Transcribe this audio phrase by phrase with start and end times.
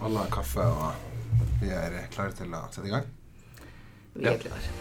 [0.00, 0.92] Alle har kaffe, og
[1.60, 3.06] vi er klare til å sette i gang.
[4.14, 4.74] Vi er klare.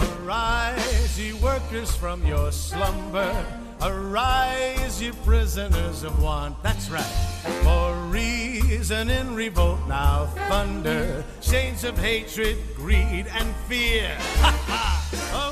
[0.00, 3.34] Arise, ye workers, from your slumber.
[3.82, 6.62] Arise, ye prisoners of want.
[6.62, 7.16] That's right.
[7.64, 11.24] For reason in revolt now thunder.
[11.40, 14.16] Chains of hatred, greed, and fear.
[14.40, 15.49] Ha ha!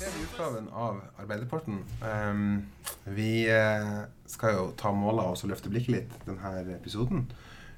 [0.00, 1.82] Er utgaven av Arbeiderparten.
[2.00, 2.62] Um,
[3.04, 3.98] vi eh,
[4.32, 7.26] skal jo ta måla og så løfte blikket litt denne episoden.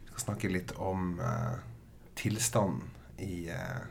[0.04, 1.56] Vi skal snakke litt om uh,
[2.14, 2.84] tilstanden
[3.18, 3.82] i uh,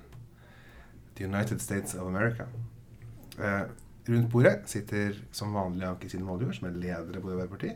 [1.17, 2.47] The United States of America.
[3.35, 3.67] Uh,
[4.07, 7.75] rundt bordet sitter som vanlig Anki Sine Moldjord, som er leder av Bodø Arbeiderparti.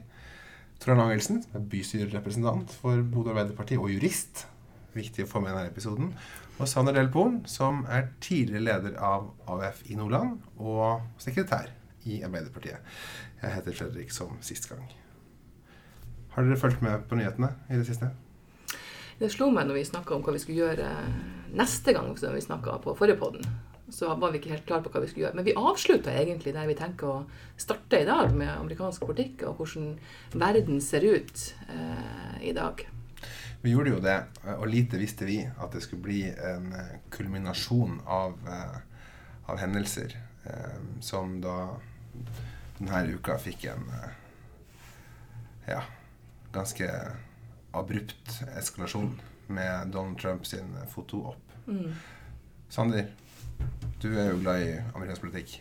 [0.80, 4.48] Trond Angelsen, er bystyrerepresentant for Bodø Arbeiderparti og jurist.
[4.96, 6.16] Viktig å få med i denne episoden.
[6.56, 11.68] Og Sander Delpolen, som er tidligere leder av AUF i Nordland og sekretær
[12.08, 12.80] i Arbeiderpartiet.
[13.42, 14.86] Jeg heter Fredrik som sist gang.
[16.36, 18.14] Har dere fulgt med på nyhetene i det siste?
[19.20, 20.88] Det slo meg når vi snakka om hva vi skulle gjøre
[21.56, 23.44] neste gang som vi snakka på forrige podden.
[23.92, 25.38] Så var vi ikke helt klare på hva vi skulle gjøre.
[25.38, 27.22] Men vi avslutta egentlig der vi tenker å
[27.60, 29.98] starte i dag, med amerikansk politikk og hvordan
[30.40, 32.88] verden ser ut eh, i dag.
[33.66, 34.20] Vi gjorde jo det,
[34.60, 38.76] og lite visste vi at det skulle bli en eh, kulminasjon av, eh,
[39.50, 40.14] av hendelser
[40.46, 41.56] eh, som da
[42.78, 44.12] denne uka fikk en eh,
[45.72, 45.80] ja,
[46.54, 46.92] ganske
[47.74, 49.16] abrupt eskalasjon
[49.48, 51.58] med Donald Trump sin foto opp.
[51.66, 51.98] Mm.
[52.70, 53.10] Sander,
[53.98, 55.58] du er jo glad i amerikansk politikk.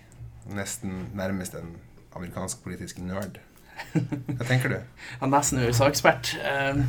[0.53, 1.73] Nesten nærmest en
[2.13, 3.41] amerikansk politisk nerd.
[3.95, 4.77] Hva tenker du?
[4.77, 6.35] Jeg er nesten USA-ekspert.
[6.41, 6.83] Eh,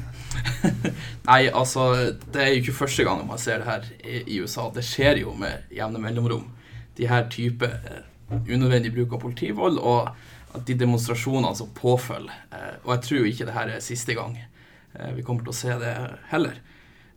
[1.30, 1.88] Nei, altså
[2.34, 4.68] Det er jo ikke første gang man ser det her i, i USA.
[4.74, 6.50] Det skjer jo med jevne mellomrom.
[6.98, 10.10] De her type eh, unødvendig bruk av politivold og
[10.56, 12.46] at de demonstrasjonene som påfølger.
[12.52, 15.60] Eh, og jeg tror ikke det her er siste gang eh, vi kommer til å
[15.60, 15.96] se det
[16.32, 16.62] heller.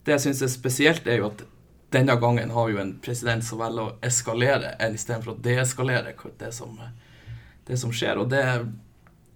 [0.05, 1.45] Det jeg syns er spesielt, er jo at
[1.93, 6.13] denne gangen har vi jo en president som velger å eskalere enn istedenfor å deeskalere
[6.37, 6.77] det som,
[7.65, 8.21] det som skjer.
[8.21, 8.43] Og det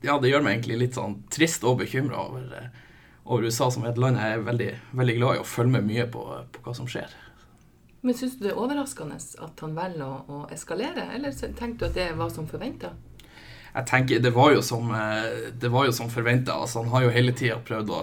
[0.03, 2.81] ja, det gjør meg egentlig litt sånn trist og bekymra over, eh,
[3.23, 5.87] over, USA, som er et land jeg er veldig, veldig glad i og følger med
[5.87, 7.15] mye på, på hva som skjer.
[8.03, 11.89] Men syns du det er overraskende at han velger å, å eskalere, eller tenkte du
[11.89, 12.91] at det var som forventa?
[13.73, 14.91] Jeg tenker, Det var jo som,
[15.59, 16.53] det var jo som forventa.
[16.53, 18.01] Altså, han har jo hele tida prøvd å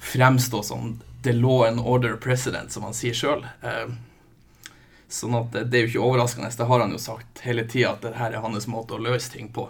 [0.00, 3.44] fremstå som the law and order president, som han sier sjøl.
[3.60, 3.90] Eh,
[5.10, 6.48] sånn at det er jo ikke overraskende.
[6.56, 9.50] Det har han jo sagt hele tida, at dette er hans måte å løse ting
[9.52, 9.68] på.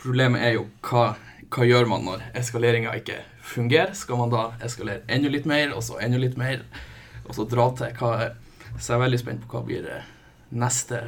[0.00, 1.10] Problemet er jo hva,
[1.52, 3.92] hva gjør man når eskaleringa ikke fungerer?
[3.98, 6.62] Skal man da eskalere enda litt mer, og så enda litt mer,
[7.26, 7.92] og så dra til?
[8.00, 8.30] Hva,
[8.78, 9.90] så jeg veldig spent på hva blir
[10.56, 11.02] neste,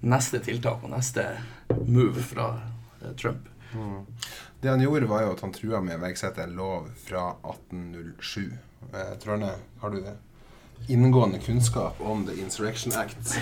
[0.00, 1.26] neste tiltak og neste
[1.84, 2.54] move fra
[3.02, 3.48] eh, Trump.
[3.74, 4.06] Mm.
[4.60, 8.48] Det han gjorde, var jo at han trua med å iverksette en lov fra 1807.
[8.90, 10.16] Eh, Trørne, har du det?
[10.88, 13.36] Inngående kunnskap om The Insurrection Act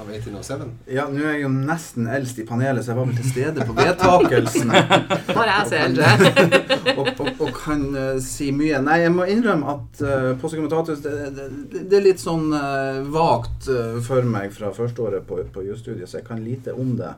[0.00, 0.70] av 1807?
[0.86, 3.66] Ja, nå er jeg jo nesten eldst i panelet, så jeg var vel til stede
[3.68, 4.74] på vedtakelsen.
[5.38, 6.10] Bare jeg ser det.
[6.10, 6.52] eldre.
[6.98, 8.82] og, og, og, kan uh, si mye.
[8.84, 11.48] Nei, jeg må innrømme at uh, Posse Comitatus det, det,
[11.78, 16.20] det, er litt sånn uh, vagt uh, for meg fra førsteåret på, på jusstudiet, så
[16.20, 17.14] jeg kan lite om det.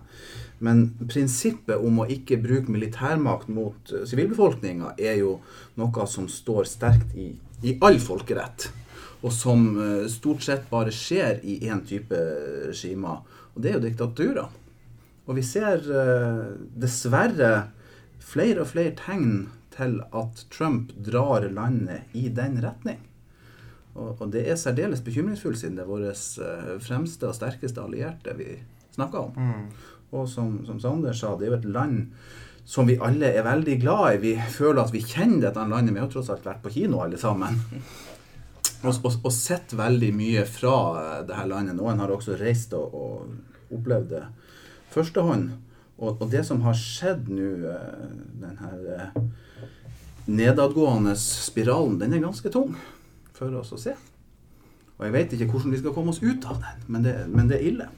[0.65, 5.37] Men prinsippet om å ikke bruke militærmakt mot sivilbefolkninga er jo
[5.77, 7.33] noe som står sterkt i,
[7.67, 8.71] i all folkerett
[9.23, 12.19] og som eh, stort sett bare skjer i én type
[12.69, 13.25] regimer.
[13.55, 14.55] Og det er jo diktaturer.
[15.27, 16.45] Og vi ser eh,
[16.77, 17.53] dessverre
[18.27, 23.01] flere og flere tegn til at Trump drar landet i den retning.
[23.97, 28.37] Og, og det er særdeles bekymringsfullt, siden det er våre eh, fremste og sterkeste allierte
[28.39, 28.59] vi
[28.97, 29.37] snakker om.
[29.37, 29.95] Mm.
[30.17, 32.03] Og som, som Sander sa, det er jo et land
[32.67, 34.23] som vi alle er veldig glad i.
[34.23, 35.95] Vi føler at vi kjenner dette landet.
[35.95, 37.61] Vi har tross alt vært på kino alle sammen
[38.83, 41.77] og, og, og, sett veldig mye fra eh, det her landet.
[41.79, 44.25] Noen har også reist og, og opplevd det
[44.95, 45.49] førstehånd.
[45.97, 48.11] Og, og det som har skjedd nå, eh,
[48.43, 49.21] den her eh,
[50.27, 52.77] nedadgående spiralen, den er ganske tung
[53.37, 53.97] for oss å se.
[54.97, 57.51] Og jeg vet ikke hvordan vi skal komme oss ut av den, men det, men
[57.51, 57.89] det er ille.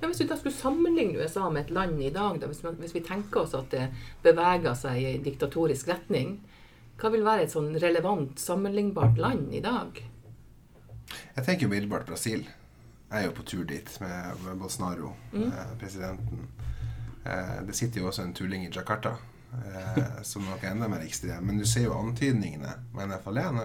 [0.00, 2.94] Men Hvis vi da skulle sammenligne USA med et land i dag, da, hvis, hvis,
[2.94, 3.88] vi tenker oss at det
[4.22, 6.36] beveger seg i diktatorisk retning,
[7.02, 9.96] hva vil være et sånn relevant, sammenlignbart land i dag?
[11.10, 12.46] Jeg tenker umiddelbart Brasil.
[12.46, 15.48] Jeg er jo på tur dit med, med Bolsonaro, mm.
[15.48, 16.40] eh, presidenten.
[17.26, 19.12] Eh, det sitter jo også en tulling i Jakarta
[19.58, 21.42] eh, som nok er enda mer ekstrem.
[21.48, 23.46] Men du ser jo antydningene med NFLE.
[23.52, 23.62] Nå,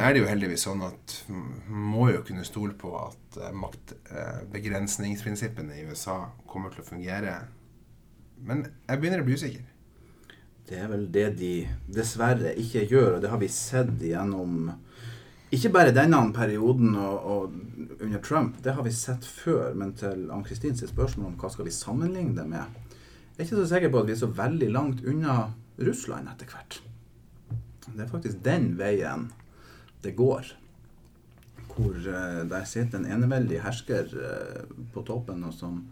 [0.00, 5.72] er det jo heldigvis sånn at man må jo kunne stole på at eh, maktbegrensningsprinsippene
[5.76, 6.18] i USA
[6.48, 7.32] kommer til å fungere.
[8.42, 8.58] Men
[8.88, 9.64] jeg begynner å bli usikker.
[10.72, 11.52] Det er vel det de
[11.92, 14.70] dessverre ikke gjør, og det har vi sett gjennom
[15.52, 19.74] ikke bare denne perioden og, og under Trump, det har vi sett før.
[19.76, 22.80] Men til Ann-Kristin sitt spørsmål om hva skal vi sammenligne det med,
[23.32, 25.36] jeg er ikke så sikker på at vi er så veldig langt unna
[25.82, 26.78] Russland etter hvert.
[27.84, 29.28] Det er faktisk den veien
[30.04, 30.54] det går.
[31.72, 35.82] Hvor uh, der sitter en eneveldig hersker uh, på toppen og som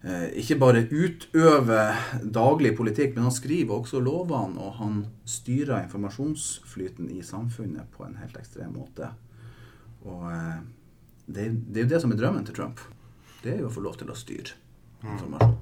[0.00, 1.98] ikke bare utøver
[2.32, 8.16] daglig politikk, men han skriver også lovene, og han styrer informasjonsflyten i samfunnet på en
[8.16, 9.10] helt ekstrem måte.
[10.08, 10.60] Og eh,
[11.26, 12.80] det, det er jo det som er drømmen til Trump.
[13.42, 14.56] Det er jo å få lov til å styre
[15.04, 15.58] informasjon.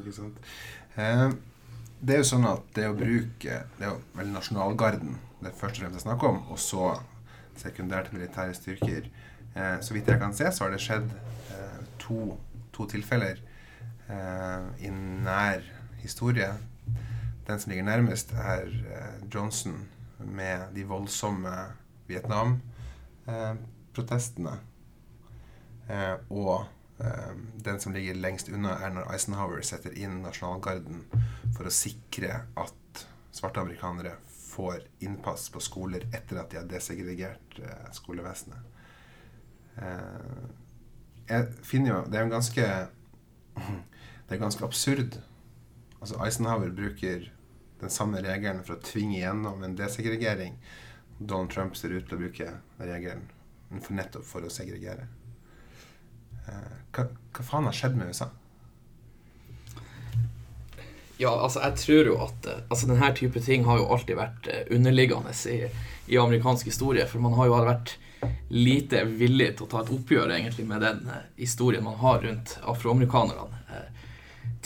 [0.00, 0.50] Ikke sant?
[0.98, 1.28] Eh,
[2.00, 5.56] det er jo sånn at det å bruke Det er jo vel nasjonalgarden det er
[5.56, 6.86] først og fremst jeg snakker om, og så
[7.60, 9.04] sekundært militære styrker.
[9.52, 11.10] Eh, så vidt jeg kan se, så har det skjedd
[11.52, 12.38] eh, to,
[12.74, 13.55] to tilfeller eh,
[14.06, 15.64] i nær
[15.98, 16.52] historie.
[17.46, 19.88] Den som ligger nærmest, er eh, Johnson
[20.18, 21.66] med de voldsomme
[22.06, 24.58] Vietnam-protestene.
[25.90, 26.64] Eh, og
[26.98, 31.04] eh, den som ligger lengst unna, er når Eisenhower setter inn nasjonalgarden
[31.54, 34.12] for å sikre at svarte amerikanere
[34.56, 38.58] får innpass på skoler etter at de har desegregert eh, skolevesenet.
[39.76, 40.44] Eh,
[41.26, 42.66] jeg finner jo Det er en ganske
[44.26, 45.18] Det er ganske absurd.
[46.00, 47.28] Altså Eisenhower bruker
[47.80, 50.56] den samme regelen for å tvinge gjennom en desegregering.
[51.18, 52.48] Donald Trump ser ut til å bruke
[52.80, 53.28] regelen
[53.82, 55.06] for nettopp for å segregere.
[56.46, 58.28] Eh, hva, hva faen har skjedd med USA?
[61.16, 64.50] Ja, altså jeg tror jo at eh, altså denne type ting har jo alltid vært
[64.52, 65.60] eh, underliggende i,
[66.12, 67.06] i amerikansk historie.
[67.08, 67.94] For man har jo vært
[68.50, 71.06] lite villig til å ta et oppgjør egentlig med den
[71.38, 73.55] historien man har rundt afroamerikanerne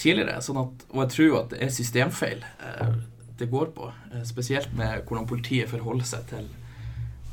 [0.01, 0.41] tidligere.
[0.45, 2.95] Sånn at, og jeg tror jo at det er systemfeil eh,
[3.41, 3.91] det går på.
[4.13, 6.49] Eh, spesielt med hvordan politiet forholder seg til,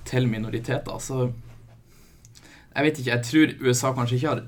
[0.07, 1.01] til minoriteter.
[1.03, 4.45] Så jeg vet ikke, jeg tror USA kanskje ikke har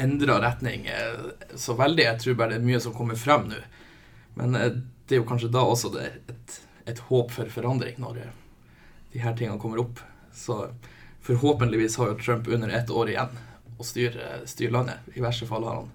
[0.00, 1.26] endra retning eh,
[1.56, 2.06] så veldig.
[2.08, 3.60] Jeg tror bare det er mye som kommer frem nå.
[4.38, 8.22] Men det er jo kanskje da også det et, et håp for forandring, når
[9.12, 10.00] de her tingene kommer opp.
[10.32, 10.70] Så
[11.26, 13.34] forhåpentligvis har jo Trump under ett år igjen
[13.80, 15.10] å styre, styre landet.
[15.16, 15.90] I verste fall har han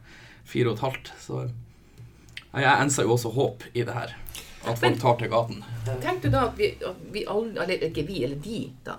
[0.46, 1.12] fire og et halvt.
[1.22, 1.42] Så
[2.56, 4.16] jeg enser jo også håp i det her.
[4.66, 5.60] At folk tar til gaten.
[6.02, 8.96] Tenk du da at vi, at vi aldri, eller ikke vi, eller de, da,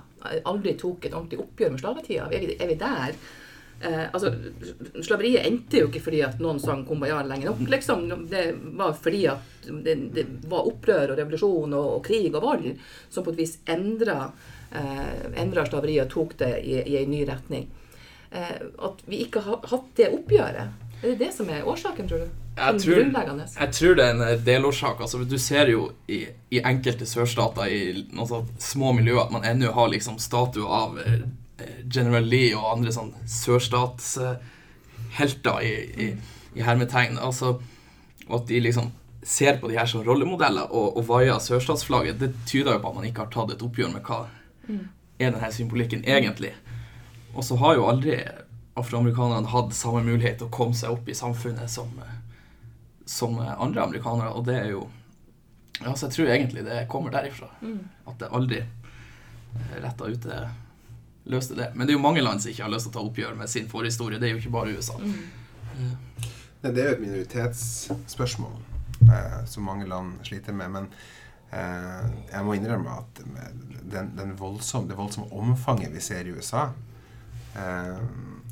[0.47, 2.29] aldri tok et ordentlig oppgjør med slavetida?
[2.31, 3.19] Er er vi der?
[3.81, 4.31] Eh, altså,
[5.05, 7.61] Slaveriet endte jo ikke fordi at noen sang 'Kumbaya' lenge nok.
[7.69, 8.29] liksom.
[8.31, 8.45] Det
[8.79, 12.71] var fordi at det, det var opprør og revolusjon og, og, krig og vold
[13.11, 14.31] som på et vis endra,
[14.73, 17.69] eh, slaveriet og tok det i, i en ny retning.
[18.31, 20.86] Eh, at vi ikke har hatt det oppgjøret.
[21.03, 22.29] Er det det som er årsaken, tror du?
[22.57, 23.13] Jeg tror, jeg
[23.73, 25.01] tror, det er en delårsak.
[25.01, 29.73] Altså, du ser jo i, i enkelte sørstater, i sånn små miljøer, at man ennå
[29.77, 31.21] har liksom statue av eh,
[31.93, 35.73] General Lee og andre sånn sørstatshelter i,
[36.07, 36.17] i,
[36.57, 37.19] i, hermetegn.
[37.21, 37.61] Altså,
[38.27, 38.91] at de liksom
[39.27, 42.97] ser på de her som rollemodeller og, og vaier sørstatsflagget, det tyder jo på at
[43.03, 44.19] man ikke har tatt et oppgjør med hva
[44.71, 44.87] mm.
[45.19, 46.53] er denne symbolikken egentlig.
[47.37, 48.17] Og så har jo aldri
[48.77, 51.91] afroamerikanerne hadde samme mulighet til å komme seg opp i samfunnet som,
[53.09, 54.87] som andre amerikanere, og det er jo
[55.81, 57.51] ja, så Jeg tror egentlig det kommer derifra.
[57.61, 57.83] Mm.
[58.09, 58.63] At det aldri
[59.83, 60.39] retta ut det
[61.27, 61.73] løste det.
[61.75, 63.51] Men det er jo mange land som ikke har lyst til å ta oppgjør med
[63.51, 64.21] sin forhistorie.
[64.23, 64.97] Det er jo ikke bare USA.
[64.97, 65.93] Mm.
[66.63, 68.57] Det er jo et minoritetsspørsmål
[69.11, 70.73] eh, som mange land sliter med.
[70.79, 70.89] Men
[71.51, 73.23] eh, jeg må innrømme at
[73.83, 76.69] den, den voldsom, det voldsomme omfanget vi ser i USA
[77.59, 78.01] eh,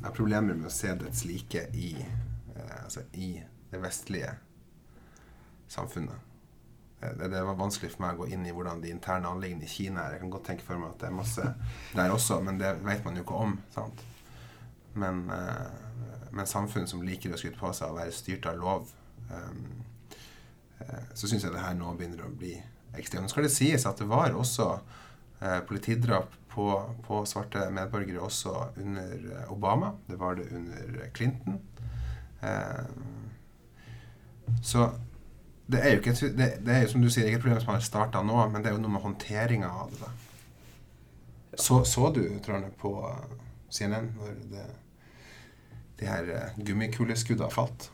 [0.05, 3.31] Jeg har problemer med å se dets like i, eh, altså i
[3.71, 4.35] det vestlige
[5.65, 6.27] samfunnet.
[7.01, 9.65] Eh, det, det, var vanskelig for meg å gå inn i hvordan de interne anliggende
[9.65, 10.13] i Kina er.
[10.13, 11.47] Jeg kan godt tenke for meg at det er masse
[11.97, 13.57] der også, men det vet man jo ikke om.
[13.73, 14.05] sant?
[14.93, 18.93] Men, eh, men samfunn som liker å skryte på seg å være styrt av lov,
[19.33, 19.65] um,
[20.85, 22.53] eh, så syns jeg det her nå begynner å bli
[22.93, 23.25] ekstremt.
[23.25, 24.69] Nå skal det sies at det var også
[25.41, 26.67] eh, politidrap på,
[27.07, 29.91] på, svarte medborgere også under Obama.
[30.07, 31.59] Det var det under Clinton.
[32.41, 32.85] Eh,
[34.63, 34.89] så
[35.65, 37.83] det er jo ikke det, det er som du sier, ikke et problem som har
[37.83, 40.11] starta nå, men det er jo noe med håndteringa av det.
[41.57, 43.23] Så, så du Trane, på uh,
[43.73, 44.65] CNN når det,
[45.99, 47.89] de her uh, gummikuleskuddene falt?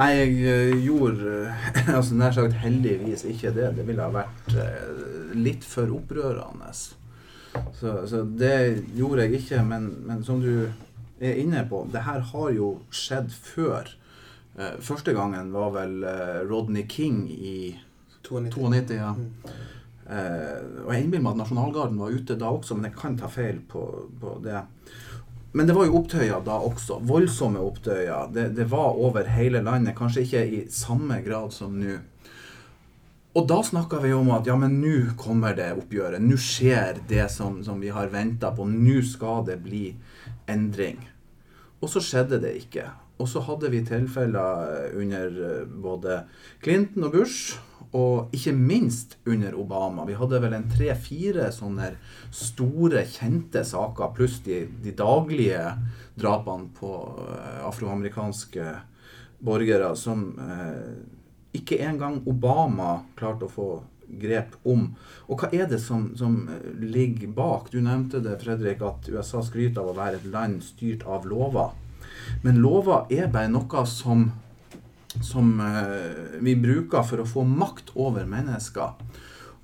[0.00, 1.54] Nei, jeg gjorde
[1.98, 3.70] altså nær sagt heldigvis ikke det.
[3.78, 6.72] Det ville ha vært litt for opprørende.
[7.74, 9.62] Så, så, det gjorde jeg ikke.
[9.66, 10.68] Men, men som du
[11.20, 13.92] er inne på, det her har jo skjedd før.
[14.58, 17.74] Eh, første gangen var vel eh, Rodney King i
[18.24, 18.50] 92.
[18.56, 19.14] 92, ja.
[19.14, 19.30] Mm.
[20.04, 23.30] Eh, og jeg innbiller meg at Nasjonalgarden var ute da også, men jeg kan ta
[23.32, 23.84] feil på,
[24.20, 24.62] på det.
[25.54, 26.98] Men det var jo opptøyer da også.
[27.06, 28.32] Voldsomme opptøyer.
[28.34, 29.94] Det, det var over hele landet.
[29.96, 32.00] Kanskje ikke i samme grad som nå.
[33.34, 36.22] Og da snakka vi om at ja, men nå kommer det oppgjøret.
[36.22, 38.66] Nå skjer det som, som vi har venta på.
[38.70, 39.88] Nå skal det bli
[40.50, 41.00] endring.
[41.82, 42.86] Og så skjedde det ikke.
[43.18, 46.22] Og så hadde vi tilfeller under eh, både
[46.62, 47.58] Clinton og Bush,
[47.94, 50.06] og ikke minst under Obama.
[50.06, 51.92] Vi hadde vel en tre-fire sånne
[52.34, 55.62] store, kjente saker, pluss de, de daglige
[56.18, 56.94] drapene på
[57.26, 58.72] eh, afroamerikanske
[59.44, 60.90] borgere som eh,
[61.54, 63.68] ikke engang Obama klarte å få
[64.20, 64.88] grep om.
[65.28, 66.36] Og hva er det som, som
[66.80, 67.70] ligger bak?
[67.72, 71.74] Du nevnte det, Fredrik, at USA skryter av å være et land styrt av lover.
[72.44, 74.28] Men lover er bare noe som,
[75.24, 78.94] som eh, vi bruker for å få makt over mennesker.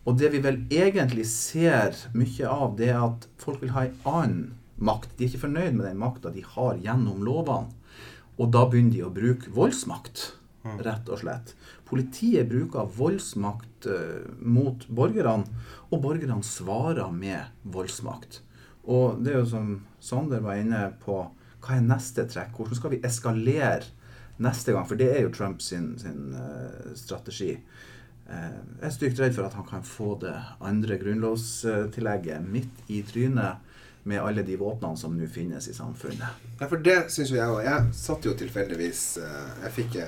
[0.09, 4.01] Og det vi vel egentlig ser mye av, det er at folk vil ha en
[4.09, 4.41] annen
[4.81, 5.13] makt.
[5.17, 7.77] De er ikke fornøyd med den makta de har gjennom lovene.
[8.41, 10.31] Og da begynner de å bruke voldsmakt,
[10.81, 11.53] rett og slett.
[11.91, 15.47] Politiet bruker voldsmakt eh, mot borgerne,
[15.91, 18.43] og borgerne svarer med voldsmakt.
[18.91, 21.23] Og det er jo som Sander var inne på,
[21.61, 22.55] hva er neste trekk?
[22.57, 23.91] Hvordan skal vi eskalere
[24.41, 24.87] neste gang?
[24.89, 27.57] For det er jo Trumps sin, sin eh, strategi.
[28.31, 33.03] Eh, jeg er stygt redd for at han kan få det andre grunnlovstillegget midt i
[33.07, 33.67] trynet
[34.09, 36.47] med alle de våpnene som nå finnes i samfunnet.
[36.63, 37.61] Ja, for det syns jo jeg òg.
[37.67, 39.99] Jeg satt jo tilfeldigvis Jeg fikk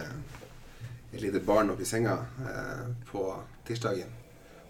[1.13, 2.17] et lite barn opp i senga
[2.49, 3.25] eh, på
[3.69, 4.13] tirsdagen.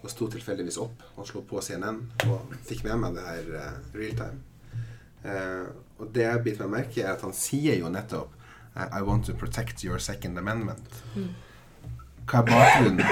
[0.03, 3.77] Og sto tilfeldigvis opp og slo på CNN og fikk med meg det her eh,
[3.95, 4.41] real time.
[5.23, 5.67] Eh,
[5.99, 8.33] og det jeg biter meg merke i, er at han sier jo nettopp
[8.75, 11.03] eh, I want to protect your second amendment.
[12.27, 13.05] Hva er bakgrunnen?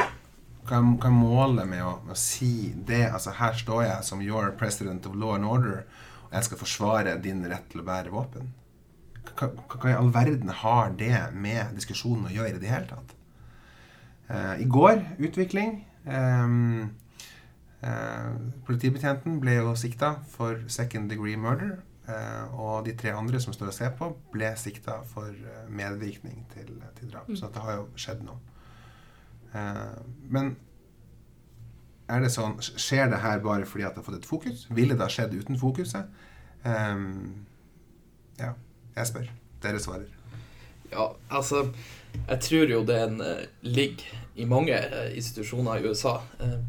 [0.67, 3.05] Hva hva er målet med å, med å si det?
[3.09, 5.85] Altså Her står jeg som your president of law and order,
[6.27, 8.51] og jeg skal forsvare din rett til å bære våpen.
[9.31, 13.15] Hva, hva i all verden har det med diskusjonen å gjøre i det hele tatt?
[14.31, 15.73] Eh, I går utvikling.
[16.07, 16.89] Ehm,
[17.83, 18.31] eh,
[18.65, 21.79] politibetjenten ble jo sikta for second degree murder.
[22.07, 25.31] eh, og de tre andre som står og ser på, ble sikta for
[25.69, 27.29] medvirkning til, til drap.
[27.35, 28.39] Så det har jo skjedd noe.
[29.53, 30.55] Eh, men
[32.09, 34.65] er det sånn, skjer det her bare fordi at det har fått et fokus?
[34.75, 36.09] Ville det ha skjedd uten fokuset?
[36.67, 37.45] Ehm,
[38.39, 38.53] ja,
[38.97, 39.29] jeg spør.
[39.63, 40.09] Dere svarer.
[40.91, 41.67] Ja, altså
[42.31, 46.21] Jeg tror jo det eh, ligger i mange eh, institusjoner i USA.
[46.39, 46.59] eh,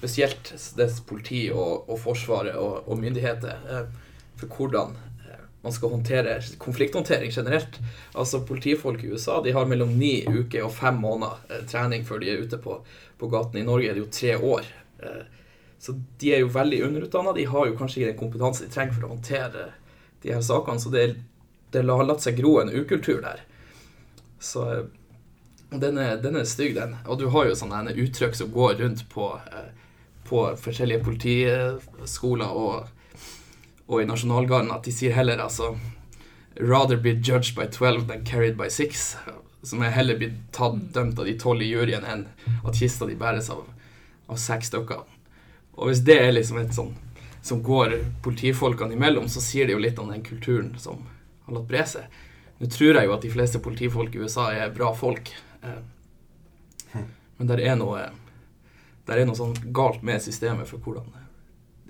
[0.00, 3.88] spesielt dets politi og, og Forsvaret og, og myndigheter.
[4.40, 4.96] for hvordan
[5.62, 7.76] man skal håndtere konflikthåndtering generelt.
[8.14, 12.30] Altså Politifolk i USA de har mellom ni uker og fem måneder trening før de
[12.30, 12.78] er ute på,
[13.18, 13.60] på gaten.
[13.60, 14.64] I Norge er det jo tre år.
[15.78, 17.36] Så de er jo veldig underutdanna.
[17.36, 19.68] De har jo kanskje ikke den kompetansen de trenger for å håndtere
[20.22, 20.80] de her sakene.
[20.80, 21.04] Så det,
[21.76, 23.44] det har latt seg gro en ukultur der.
[24.40, 24.84] Så eh,
[25.70, 26.96] den er, den er stygg, den.
[27.06, 29.70] Og du har jo sånne uttrykk som går rundt på, eh,
[30.26, 32.88] på forskjellige politiskoler og,
[33.86, 35.74] og i Nasjonalgarden at de sier heller altså
[36.60, 39.16] Rather be judged by 12 than carried by 6.
[39.62, 42.26] Som er heller blitt tatt dømt av de tolv i juryen enn
[42.66, 43.62] at kista de bæres av,
[44.26, 45.04] av seks stykker.
[45.78, 46.90] Og hvis det er liksom et sånn
[47.42, 47.94] som går
[48.24, 51.06] politifolkene imellom, så sier det jo litt om den kulturen som
[51.46, 52.18] har latt bre seg.
[52.60, 55.32] Nå tror jeg jo at de fleste politifolk i USA er bra folk.
[55.64, 55.80] Eh,
[57.40, 58.10] men der er noe
[59.08, 61.08] Der er noe sånn galt med systemet for hvordan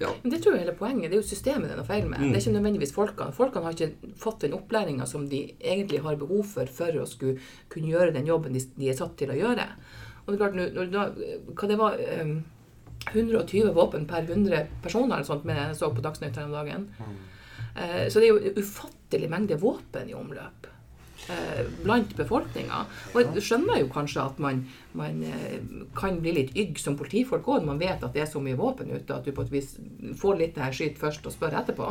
[0.00, 1.10] ja, Men det tror jeg hele poenget.
[1.10, 2.22] Det er jo systemet det er noe feil med.
[2.22, 2.30] Mm.
[2.30, 3.34] Det er ikke nødvendigvis folkene.
[3.36, 7.42] Folkene har ikke fått den opplæringa som de egentlig har behov for for å skulle
[7.68, 9.66] kunne gjøre den jobben de, de er satt til å gjøre.
[10.22, 11.04] Og det er klart, når, da,
[11.52, 12.32] hva det var um,
[13.10, 16.88] 120 våpen per 100 personer eller sånt, men jeg så på Dagsnytt her om dagen.
[17.76, 18.99] Eh, så det er jo ufattelig
[19.30, 20.68] mengde våpen i omløp
[21.28, 22.84] eh, blant befolkninga.
[23.12, 24.64] Og jeg skjønner jo kanskje at man,
[24.98, 25.60] man eh,
[25.96, 28.58] kan bli litt ygg som politifolk òg, når man vet at det er så mye
[28.58, 29.74] våpen ute, at du på et vis
[30.20, 31.90] får litt det her skyt først og spør etterpå.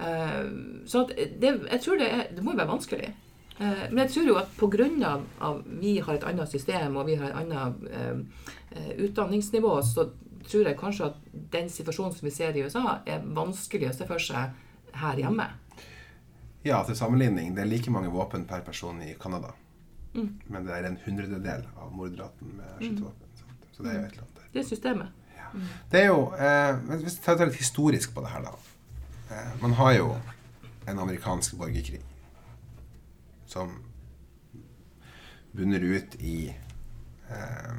[0.00, 0.42] Eh,
[0.88, 3.10] så det, jeg tror det, er, det må jo være vanskelig.
[3.56, 5.16] Eh, Men jeg tror jo at pga.
[5.40, 8.26] at vi har et annet system og vi har et annet
[9.00, 10.10] utdanningsnivå, så
[10.46, 11.14] tror jeg kanskje at
[11.52, 14.52] den situasjonen som vi ser i USA, er vanskelig å se for seg
[15.00, 15.48] her hjemme.
[16.66, 17.54] Ja, til sammenligning.
[17.54, 19.52] Det er like mange våpen per person i Canada.
[20.16, 23.28] Men det er en hundrededel av mordraten med skytevåpen.
[23.36, 23.70] Mm.
[23.72, 24.48] Så det er jo et eller annet der.
[24.54, 25.22] Det er systemet.
[25.92, 28.54] Det er jo eh, Hvis vi tar litt historisk på det her, da.
[29.30, 30.08] Eh, man har jo
[30.86, 32.02] en amerikansk borgerkrig
[33.46, 33.70] som
[35.54, 36.38] bunner ut i
[37.30, 37.76] eh,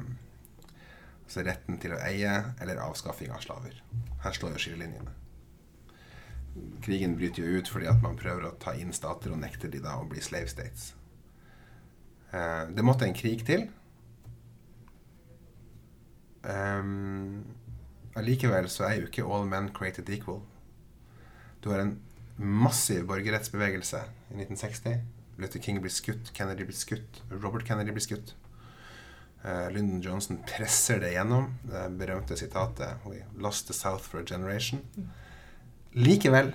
[1.28, 3.74] Altså retten til å eie eller avskaffing av slaver.
[4.24, 5.12] Her står jo skillelinjene.
[6.84, 9.82] Krigen bryter jo ut fordi at man prøver å ta inn stater og nekter de
[9.84, 10.92] da å bli slave states.
[12.30, 13.68] Eh, det måtte en krig til.
[16.48, 17.44] Um,
[18.16, 20.42] allikevel så er jo ikke all men created equal.
[21.64, 21.96] Du har en
[22.38, 25.00] massiv borgerrettsbevegelse i 1960.
[25.38, 28.34] Luther King blir skutt, Kennedy blir skutt, Robert Kennedy blir skutt.
[29.44, 31.52] Uh, Lyndon Johnson presser det gjennom.
[31.62, 34.82] Det berømte sitatet We lost the South for a generation.
[35.94, 36.52] Likevel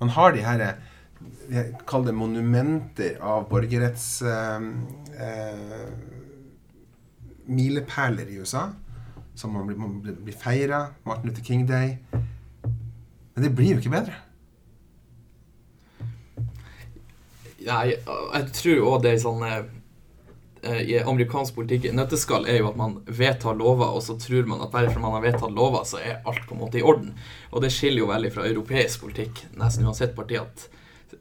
[0.00, 0.64] Man har de her
[1.50, 4.66] jeg kaller det monumenter av borgerretts eh,
[5.22, 5.86] eh,
[7.46, 8.66] milepæler i USA.
[9.36, 10.86] Som man blir, man blir feira.
[11.06, 11.98] Martin Luther King Day.
[13.34, 14.18] Men det blir jo ikke bedre.
[17.66, 19.62] Nei, jeg tror òg det er sånn eh,
[20.66, 24.72] I amerikansk politikk nøtteskall er jo at man vedtar lover, og så tror man at
[24.72, 27.12] bare fordi man har vedtatt lover, så er alt på en måte i orden.
[27.52, 30.66] Og det skiller jo veldig fra europeisk politikk, nesten uansett parti, at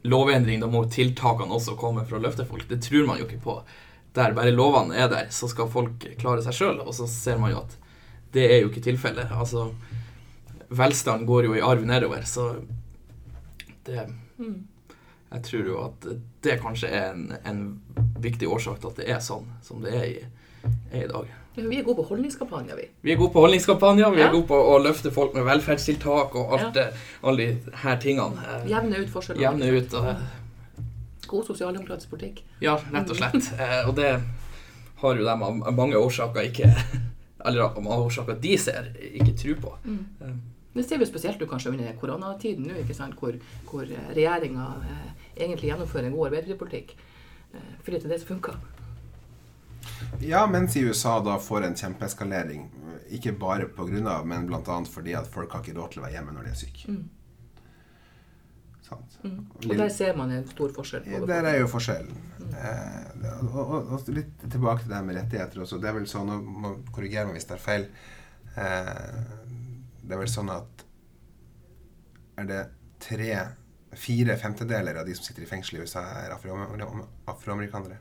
[0.06, 2.68] lovendring, da må tiltakene også komme for å løfte folk.
[2.70, 3.58] Det tror man jo ikke på.
[4.16, 6.80] Der bare lovene er der, så skal folk klare seg sjøl.
[6.86, 7.76] Og så ser man jo at
[8.36, 9.32] det er jo ikke tilfellet.
[9.32, 9.70] Altså,
[10.70, 12.54] velstand går jo i arv nedover, så
[13.86, 14.08] det
[15.36, 16.06] Jeg tror jo at
[16.46, 17.64] det kanskje er en, en
[18.24, 20.22] viktig årsak til at det er sånn som det er i,
[20.94, 21.28] er i dag.
[21.56, 22.86] Ja, vi er gode på holdningskampanjer, vi.
[23.06, 24.28] Vi er gode på holdningskampanjer, vi Ja.
[24.28, 26.88] er gode på å løfte folk med velferdstiltak og alt Ja.
[27.24, 28.58] alle de her tingene.
[28.68, 29.42] Jevne ut forskjeller.
[29.42, 29.94] Jevne ut.
[29.94, 30.16] Og,
[31.28, 32.44] God sosialdemokratisk politikk.
[32.62, 33.52] ja, rett og slett.
[33.60, 34.12] Eh, Og det
[35.02, 36.70] har jo de av mange årsaker ikke
[37.46, 39.74] Eller av årsaker de ser, ikke tro på.
[40.22, 40.36] Eh,
[40.76, 43.16] Det ser vi spesielt du, kanskje under koronatiden, nå, ikke sant?
[43.20, 43.38] hvor,
[43.70, 46.96] hvor regjeringa eh, egentlig gjennomfører en god arbeiderpolitikk.
[47.56, 48.58] Eh, fordi det er det som funker.
[50.20, 52.68] Ja, mens i USA da får en kjempeeskalering.
[53.16, 54.80] Ikke bare pga., men bl.a.
[54.92, 56.92] fordi at folk har ikke råd til å være hjemme når de er syke.
[56.92, 57.04] Mm.
[58.86, 59.18] Sant?
[59.24, 59.40] Mm.
[59.64, 61.08] Og der ser man en stor forskjell.
[61.08, 62.20] på Der er jo forskjellen.
[62.52, 65.80] Eh, og, og, og litt tilbake til det med rettigheter også.
[65.82, 67.88] Det er vel sånn, og må korrigere meg hvis det er feil
[68.60, 69.24] eh,
[70.06, 70.84] Det er vel sånn at
[72.38, 72.64] Er det
[73.02, 73.32] tre
[73.96, 77.96] Fire femtedeler av de som sitter i fengsel i USA, er afroamerikanere?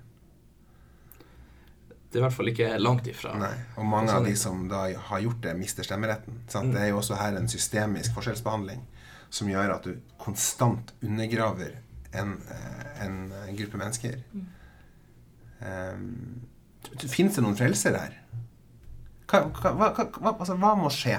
[2.11, 3.37] Det er i hvert fall ikke langt ifra.
[3.39, 3.53] Nei.
[3.79, 6.41] Og mange Sånn av de er som da har gjort det, mister stemmeretten.
[6.51, 6.73] Sant?
[6.73, 6.75] Mm.
[6.75, 8.83] Det er jo også her en systemisk forskjellsbehandling
[9.35, 11.77] som gjør at du konstant undergraver
[12.11, 14.19] en, eh, en gruppe mennesker.
[14.35, 14.45] Mm.
[15.65, 16.43] Um,
[17.09, 18.19] Fins det noen frelser her?
[19.31, 21.17] Hva, hva, hva, hva, altså, hva må skje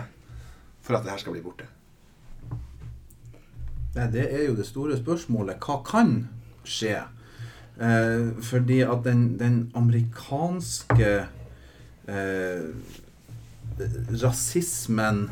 [0.85, 1.67] for at det her skal bli borte?
[3.95, 5.57] Nei, det er jo det store spørsmålet.
[5.63, 6.17] Hva kan
[6.67, 6.99] skje?
[7.75, 11.11] Eh, fordi at den, den amerikanske
[12.07, 12.67] eh,
[14.23, 15.29] rasismen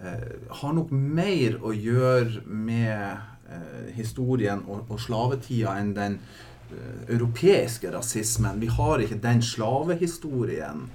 [0.00, 3.16] eh, har nok mer å gjøre med
[3.48, 8.60] eh, historien og, og slavetida enn den eh, europeiske rasismen.
[8.60, 10.86] Vi har ikke den slavehistorien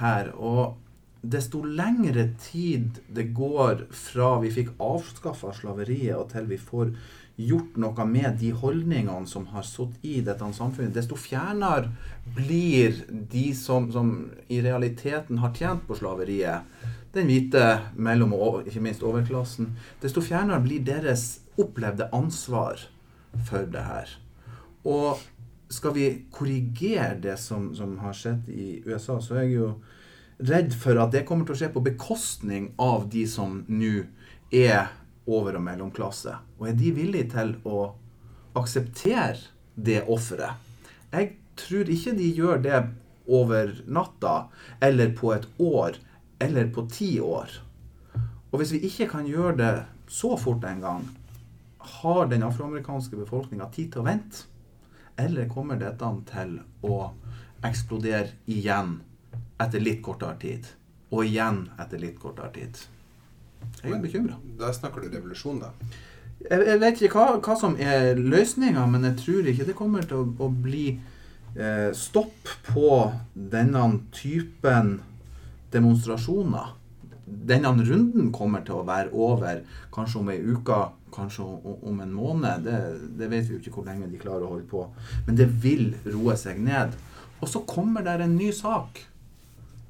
[0.00, 0.32] her.
[0.36, 0.83] Og
[1.24, 6.92] desto lengre tid det går fra vi fikk avskaffa slaveriet og til vi får
[7.36, 11.90] gjort noe med de holdningene som har sittet i dette samfunnet, desto fjernere
[12.36, 14.12] blir de som, som
[14.46, 16.62] i realiteten har tjent på slaveriet,
[17.14, 22.86] den hvite mellom og ikke minst overklassen, desto fjernere blir deres opplevde ansvar
[23.48, 24.14] for det her.
[24.86, 25.18] Og
[25.74, 29.68] skal vi korrigere det som, som har skjedd i USA, så er jeg jo
[30.38, 34.06] redd for at det kommer til å skje på bekostning av de som nå
[34.54, 34.90] er
[35.26, 36.36] over- og mellomklasse.
[36.58, 37.94] Og er de villige til å
[38.58, 39.38] akseptere
[39.74, 40.60] det offeret?
[41.12, 42.80] Jeg tror ikke de gjør det
[43.26, 44.48] over natta,
[44.80, 45.96] eller på et år,
[46.40, 47.48] eller på ti år.
[48.52, 49.74] Og hvis vi ikke kan gjøre det
[50.08, 51.06] så fort en gang,
[51.78, 54.44] har den afroamerikanske befolkninga tid til å vente?
[55.16, 56.98] Eller kommer dette til å
[57.64, 58.98] eksplodere igjen
[59.60, 60.68] etter litt kortere tid?
[61.14, 62.82] Og igjen etter litt kortere tid?
[63.82, 64.36] Jeg er bekymra.
[64.58, 65.72] Da snakker du revolusjon, da.
[66.44, 70.06] Jeg, jeg vet ikke hva, hva som er løsninga, men jeg tror ikke det kommer
[70.08, 72.88] til å, å bli eh, stopp på
[73.34, 74.98] denne typen
[75.74, 76.74] demonstrasjoner.
[77.24, 79.62] Denne runden kommer til å være over
[79.94, 80.82] kanskje om ei uke,
[81.14, 82.66] kanskje om en måned.
[82.66, 82.78] Det,
[83.18, 84.84] det vet vi jo ikke hvor lenge de klarer å holde på.
[85.26, 86.94] Men det vil roe seg ned.
[87.40, 89.00] Og så kommer der en ny sak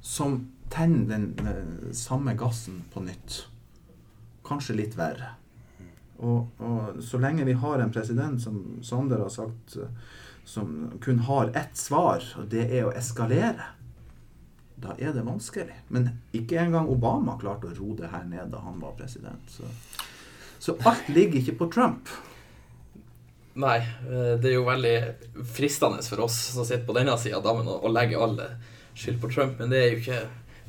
[0.05, 3.45] som tenner den, eh, samme gassen på nytt.
[4.45, 5.31] Kanskje litt verre.
[6.17, 9.89] Og, og så lenge vi har en president som Sander har sagt, eh,
[10.45, 13.71] som kun har ett svar, og det er å eskalere,
[14.75, 15.79] da er det vanskelig.
[15.89, 19.49] Men ikke engang Obama klarte å ro det her ned da han var president.
[19.49, 19.65] Så,
[20.59, 22.13] så alt ligger ikke på Trump.
[23.57, 24.95] Nei, eh, det er jo veldig
[25.49, 28.37] fristende for oss som sitter på denne sida av dammen, å legge all
[28.95, 30.21] skyld på Trump, men det er jo ikke,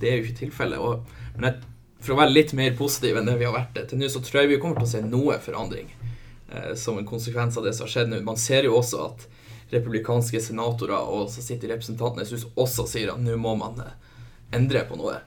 [0.02, 1.14] det ikke tilfellet.
[1.36, 1.70] Men jeg,
[2.02, 4.42] for å være litt mer positiv enn det vi har vært til nå, så tror
[4.42, 7.86] jeg vi kommer til å se noe forandring eh, som en konsekvens av det som
[7.86, 8.20] har skjedd nå.
[8.26, 9.26] Man ser jo også at
[9.72, 13.96] republikanske senatorer og som sitter i Representantenes hus, også sier at nå må man eh,
[14.56, 15.18] endre på noe.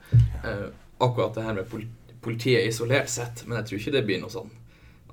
[0.44, 0.68] Eh,
[1.00, 1.88] akkurat det her med pol
[2.20, 4.50] politiet isolert sett, men jeg tror ikke det blir noe sånn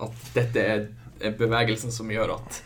[0.03, 2.57] at dette er bevegelsen som gjør at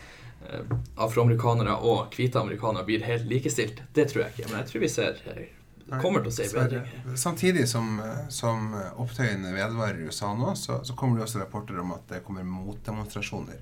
[0.95, 3.81] afroamerikanere og hvite amerikanere blir helt likestilt.
[3.93, 6.91] Det tror jeg ikke, men jeg tror vi ser eh, kommer til å se bedring.
[7.19, 8.01] Samtidig som,
[8.31, 12.23] som opptøyene vedvarer i USA nå, så, så kommer det også rapporter om at det
[12.27, 13.59] kommer motdemonstrasjoner.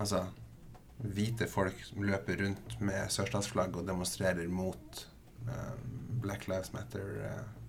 [0.00, 0.24] Altså
[1.00, 5.06] hvite folk som løper rundt med sørstatsflagg og demonstrerer mot
[5.48, 5.74] eh,
[6.20, 7.16] Black Lives Matter.
[7.30, 7.59] eh.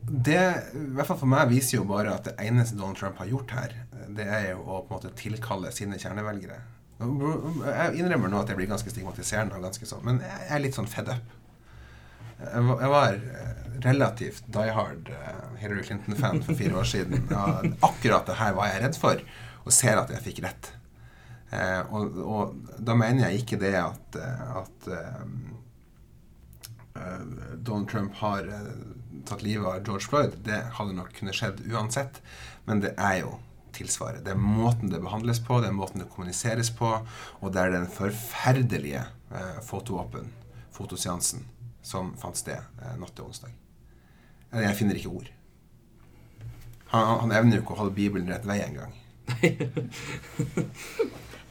[0.00, 0.40] Det,
[0.74, 3.52] i hvert fall for meg, viser jo bare at det eneste Donald Trump har gjort
[3.56, 3.74] her,
[4.16, 6.58] det er jo å på en måte tilkalle sine kjernevelgere.
[7.00, 10.76] Jeg innrømmer nå at jeg blir ganske stigmatiserende, og ganske sånn, men jeg er litt
[10.76, 11.36] sånn fed up.
[12.40, 17.26] Jeg var, eh, relativt die hard eh, Hillary Clinton-fan for fire år siden.
[17.84, 19.22] Akkurat det her var jeg redd for,
[19.64, 20.72] og ser at jeg fikk rett.
[21.52, 24.20] Eh, og, og da mener jeg ikke det at,
[24.60, 24.90] at
[27.60, 28.48] Donald Trump har
[29.28, 30.36] tatt livet av George Floyd.
[30.46, 32.20] Det hadde nok kunnet skjedd uansett.
[32.68, 33.38] Men det er jo
[33.74, 34.24] tilsvaret.
[34.24, 36.90] Det er måten det behandles på, det er måten det kommuniseres på,
[37.40, 40.30] og det er den forferdelige eh, fotoåpen,
[40.74, 41.46] fotoseansen,
[41.82, 43.54] som fant sted eh, natt til onsdag.
[44.50, 45.30] Jeg finner ikke ord.
[46.90, 48.96] Han, han evner jo ikke å holde Bibelen rett vei engang.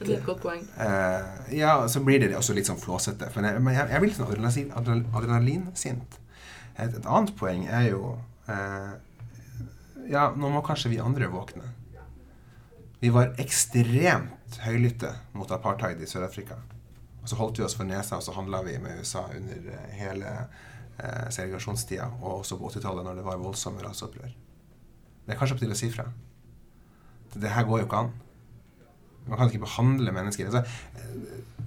[0.00, 0.62] Det er et godt poeng.
[0.80, 3.28] Eh, ja, så blir det også litt sånn flåsete.
[3.34, 6.19] For jeg, men jeg, jeg litt sånn adrenalin, adrenal, adrenalinsint.
[6.80, 8.14] Et, et annet poeng er jo
[8.48, 8.92] eh,
[10.10, 11.68] Ja, nå må kanskje vi andre våkne.
[13.00, 16.58] Vi var ekstremt høylytte mot apartheid i Sør-Afrika.
[17.20, 19.92] Og så holdt vi oss for nesa, og så handla vi med USA under eh,
[20.00, 24.34] hele eh, segregasjonstida, og også på 80-tallet, når det var voldsomme raseopprør.
[25.26, 26.08] Det er kanskje på tide å si fra.
[27.30, 28.12] Det, det her går jo ikke an.
[29.28, 30.64] Man kan ikke behandle mennesker altså,
[30.96, 31.59] eh,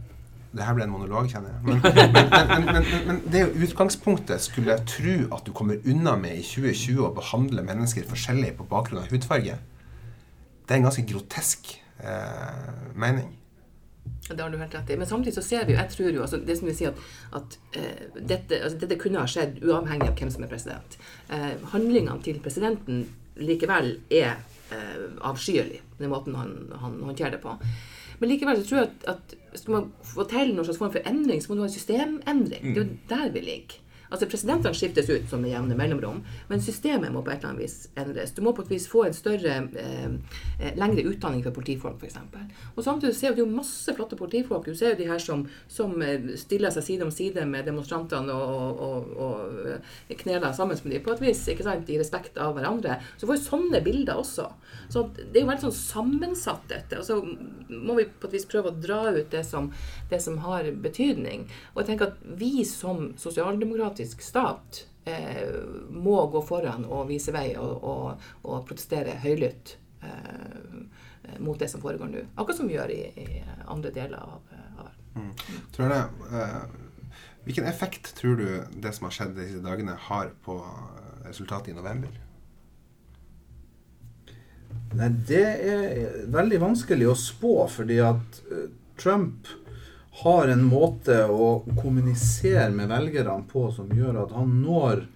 [0.53, 1.61] Det her ble en monolog, kjenner jeg.
[1.67, 5.53] Men, men, men, men, men, men det er jo utgangspunktet skulle jeg tro at du
[5.55, 9.57] kommer unna med i 2020 å behandle mennesker forskjellig på bakgrunn av hudfarge.
[10.63, 11.73] Det er en ganske grotesk
[12.05, 13.31] eh, mening.
[14.29, 14.97] Det har du helt rett i.
[14.97, 17.01] Men samtidig så ser vi jo, jeg tror jo, altså det som vil si at,
[17.39, 20.97] at eh, dette, altså dette kunne ha skjedd uavhengig av hvem som er president.
[21.33, 23.03] Eh, handlingene til presidenten
[23.41, 24.37] likevel er
[24.71, 27.57] eh, avskyelig, den måten han, han håndterer det på.
[28.19, 31.09] Men likevel så tror jeg at, at skal man få til noen slags form for
[31.09, 32.63] endring, så må du ha en systemendring.
[32.73, 33.79] Det er jo der vi ligger.
[34.13, 37.65] Altså Presidentene skiftes ut som med jevne mellomrom, men systemet må på et eller annet
[37.65, 38.33] vis endres.
[38.37, 40.05] Du må på et vis få en større, eh,
[40.59, 42.19] eh, lengre utdanning for politifolk, f.eks.
[42.75, 44.69] Og samtidig ser du jo masse flotte politifolk.
[44.69, 48.33] Du ser jo de her som, som eh, stiller seg side om side med demonstrantene
[48.33, 52.37] og, og, og og kneler sammen med dem på et vis, ikke sant, i respekt
[52.41, 52.99] av hverandre.
[53.17, 54.47] Så får vi sånne bilder også.
[54.91, 56.99] Så det er jo veldig sånn sammensatt, dette.
[56.99, 57.19] Og så
[57.69, 59.71] må vi på et vis prøve å dra ut det som,
[60.11, 61.47] det som har betydning.
[61.73, 63.11] Og jeg tenker at vi som
[64.03, 65.47] sosialdemokratisk stat eh,
[65.89, 71.81] må gå foran og vise vei og, og, og protestere høylytt eh, mot det som
[71.81, 72.23] foregår nå.
[72.35, 74.41] Akkurat som vi gjør i, i andre deler av,
[74.77, 75.31] av verden.
[75.75, 76.01] Tror det,
[76.33, 76.59] eh,
[77.45, 80.59] hvilken effekt tror du det som har skjedd disse dagene, har på
[81.25, 82.19] resultatet i november?
[84.93, 89.49] Nei, det er veldig vanskelig å spå, fordi at eh, Trump
[90.21, 95.07] har en måte å kommunisere med velgerne på som gjør at han når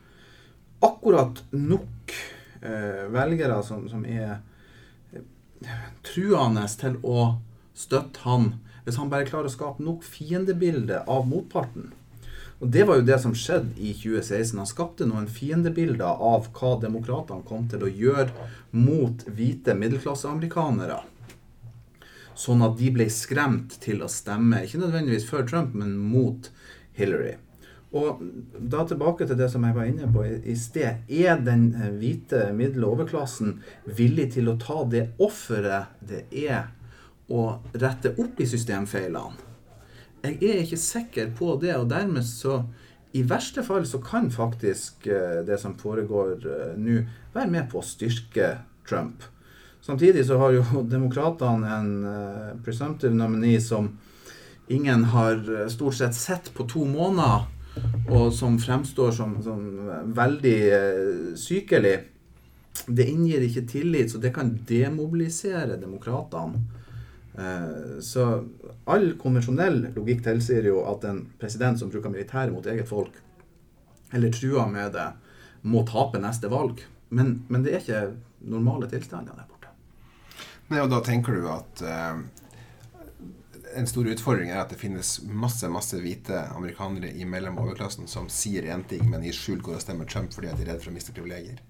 [0.85, 2.15] akkurat nok
[2.61, 4.39] eh, velgere som, som er
[5.13, 5.21] eh,
[6.05, 7.27] truende til å
[7.77, 8.55] støtte han,
[8.85, 11.91] hvis han bare klarer å skape nok fiendebilde av motparten.
[12.57, 14.57] Og Det var jo det som skjedde i 2016.
[14.57, 21.03] Han skapte noen fiendebilder av hva demokratene kom til å gjøre mot hvite middelklasseamerikanere.
[22.37, 26.51] Sånn at de ble skremt til å stemme, ikke nødvendigvis for Trump, men mot
[26.97, 27.35] Hillary.
[27.95, 28.19] Og
[28.59, 31.05] da tilbake til det som jeg var inne på i sted.
[31.07, 36.67] Er den eh, hvite middel- og overklassen villig til å ta det offeret det er
[37.31, 39.45] å rette opp i systemfeilene?
[40.25, 42.65] Jeg er ikke sikker på det, og dermed så
[43.15, 46.99] I verste fall så kan faktisk eh, det som foregår eh, nå,
[47.33, 49.23] være med på å styrke Trump.
[49.87, 53.93] Samtidig så har jo demokratene en uh, presumptive nominee som
[54.67, 57.47] ingen har eh, stort sett sett på to måneder.
[58.09, 59.59] og som fremstår som, som
[60.17, 61.97] veldig eh, sykelig,
[62.87, 66.63] det inngir ikke tillit, så det kan demobilisere demokratene.
[67.37, 68.25] Eh, så
[68.89, 73.13] all konvensjonell logikk tilsier jo at en president som bruker militæret mot eget folk,
[74.11, 75.11] eller truer med det,
[75.61, 76.81] må tape neste valg.
[77.09, 78.03] Men, men det er ikke
[78.49, 79.56] normale tilstander der borte.
[80.69, 82.17] Nei, og da tenker du at eh,
[83.79, 88.27] en stor utfordring er at det finnes masse masse hvite amerikanere i mellom- overklassen som
[88.31, 90.91] sier én ting, men i skjul går og stemmer Trump fordi de er redd for
[90.91, 91.61] å miste privilegier.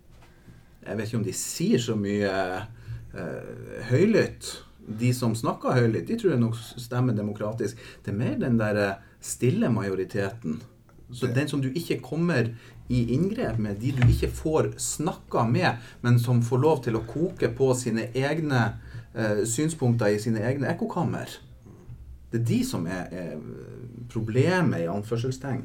[0.88, 4.54] Jeg vet ikke om de sier så mye uh, høylytt.
[4.88, 7.82] De som snakker høylytt, de tror jeg nok stemmer demokratisk.
[8.06, 10.62] Det er mer den der eh, stille majoriteten.
[11.12, 12.54] Så Det- den som du ikke kommer
[12.88, 17.04] i inngrep med, de du ikke får snakka med, men som får lov til å
[17.04, 18.78] koke på sine egne
[19.18, 21.34] eh, synspunkter i sine egne ekkokammer.
[22.32, 23.38] Det er de som er, er
[24.12, 25.64] problemet, i anførselstegn.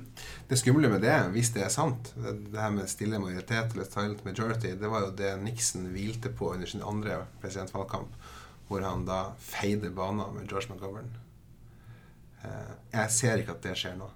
[0.49, 3.89] Det skumle med det, hvis det er sant, det, det her med stille majoritet eller
[3.89, 8.15] silent majority, det var jo det Nixon hvilte på under sin andre presidentvalgkamp,
[8.69, 11.11] hvor han da feide banen med George McGovern.
[12.45, 14.11] Eh, jeg ser ikke at det skjer nå.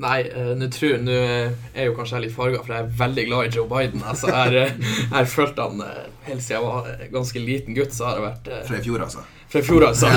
[0.00, 3.24] Nei, eh, nå tror Nå er jo kanskje jeg litt farga, for jeg er veldig
[3.28, 4.00] glad i Joe Biden.
[4.08, 4.70] Altså, jeg har, eh,
[5.12, 8.24] har fulgt han eh, helt siden jeg var eh, ganske liten gutt, så har jeg
[8.28, 9.24] vært eh, Fra i fjor, altså.
[9.50, 10.06] Fra i fjor, altså.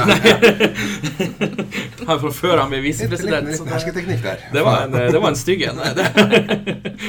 [2.08, 2.18] Nei.
[2.22, 3.50] fra før han ble Litt, litt, visepresident.
[3.52, 4.46] litt det- hersketeknikk der.
[4.54, 5.82] Det var en, det var en stygg en.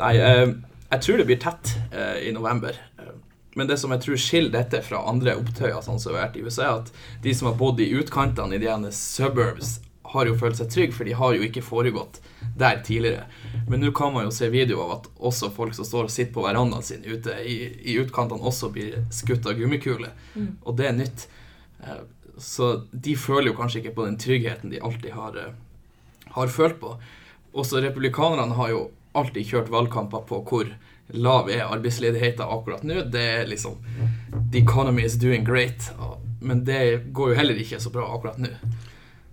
[0.00, 0.48] Nei, eh,
[0.90, 2.74] jeg tror det blir tett eh, i november.
[2.98, 3.12] Eh,
[3.54, 6.42] Men det som jeg tror skiller dette fra andre opptøyer sånn som har vært i
[6.42, 6.88] USA, er at
[7.22, 9.76] de som har bodd i utkantene i de ene suburbs,
[10.14, 12.20] har jo følt seg trygge, for de har jo ikke foregått
[12.56, 13.26] der tidligere.
[13.68, 16.32] Men nå kan man jo se video av at også folk som står og sitter
[16.36, 20.12] på verandaen sin ute i, i utkantene, også blir skutt av gummikule.
[20.64, 21.26] Og det er nytt.
[21.82, 22.04] Eh,
[22.38, 25.52] Så de føler jo kanskje ikke på den tryggheten de alltid har, eh,
[26.34, 26.96] har følt på.
[27.54, 28.80] Også republikanerne har jo
[29.14, 30.72] alltid kjørt valgkamper på hvor
[31.14, 33.04] lav er arbeidsledigheten akkurat nå.
[33.12, 33.76] Det er liksom
[34.50, 35.90] The economy is doing great.
[36.40, 38.50] Men det går jo heller ikke så bra akkurat nå.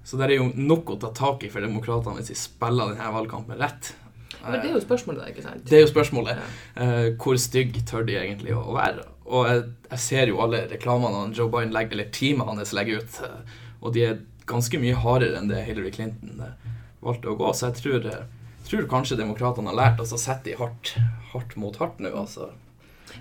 [0.04, 3.12] Så det er jo nok å ta tak i for demokratene hvis de spiller denne
[3.14, 3.94] valgkampen rett.
[4.42, 5.66] Men det er jo spørsmålet ikke sant?
[5.70, 6.40] Det er jo spørsmålet.
[6.40, 6.92] Ja.
[7.22, 9.06] hvor stygg tør de egentlig å være?
[9.32, 13.04] Og jeg, jeg ser jo alle reklamene han Joe Biden legger, eller teamet hans legger
[13.04, 16.72] ut, eh, og de er ganske mye hardere enn det Hillary Clinton eh,
[17.06, 17.54] valgte å gå.
[17.56, 20.96] Så jeg tror, eh, tror kanskje demokratene har lært oss å sette de hardt,
[21.32, 22.12] hardt mot hardt nå.
[22.24, 22.52] altså.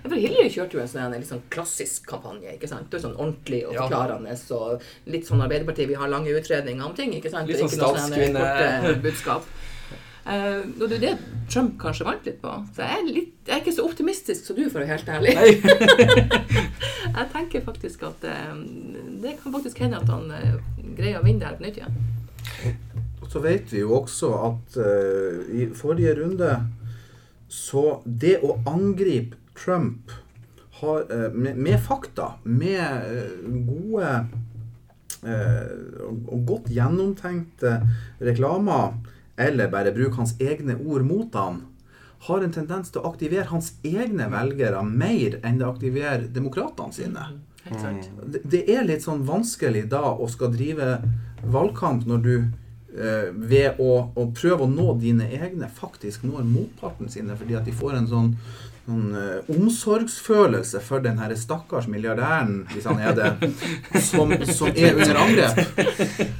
[0.01, 2.55] Ja, for Hillary kjørte jo en sånn en sånn klassisk kampanje.
[2.55, 2.89] ikke sant?
[2.89, 3.87] Det er sånn Ordentlig og Ja.
[3.87, 4.37] forklarende.
[4.51, 7.13] og Litt sånn Arbeiderpartiet, vi har lange utredninger om ting.
[7.13, 7.47] ikke sant?
[7.47, 9.01] Litt sånn sånn statskvinne.
[9.01, 9.43] budskap.
[10.21, 11.13] Eh, og det er det
[11.49, 12.51] Trump kanskje vant litt på.
[12.75, 15.09] Så jeg er, litt, jeg er ikke så optimistisk som du, for å være helt
[15.09, 15.33] ærlig.
[17.17, 18.53] jeg tenker faktisk at uh,
[19.23, 20.59] det kan faktisk hende at han uh,
[20.97, 22.77] greier å vinne det her på nytt igjen.
[23.23, 24.77] Og så vet vi jo også at
[25.55, 26.49] i forrige runde
[27.51, 30.11] så det å angripe Trump
[30.81, 34.13] har, eh, med, med fakta, med eh, gode
[35.23, 35.73] eh,
[36.27, 37.75] og godt gjennomtenkte
[38.19, 38.95] reklamer,
[39.37, 41.61] eller bare bruke hans egne ord mot ham,
[42.27, 47.29] har en tendens til å aktivere hans egne velgere mer enn det aktiverer demokratene sine.
[47.65, 48.09] Helt sant.
[48.41, 50.99] Det, er litt sånn vanskelig da å skal drive
[51.41, 52.35] valgkamp når du
[52.91, 57.71] ved å, å prøve å nå dine egne faktisk når motparten sine, fordi at de
[57.71, 58.31] får en sånn,
[58.85, 63.51] sånn eh, omsorgsfølelse for den herre stakkars milliardæren, hvis han er det,
[64.09, 65.61] som, som er under angrep.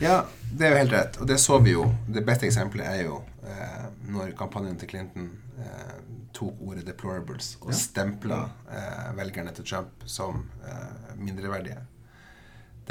[0.03, 1.21] Ja, det er jo helt rett.
[1.23, 1.85] Og det så vi jo.
[2.11, 5.29] Det beste eksempelet er jo eh, når kampanjen til Clinton
[5.61, 5.95] eh,
[6.35, 7.77] tok ordet 'deplorables' og Ja.
[7.79, 11.79] stempla eh, velgerne til Trump som eh, mindreverdige.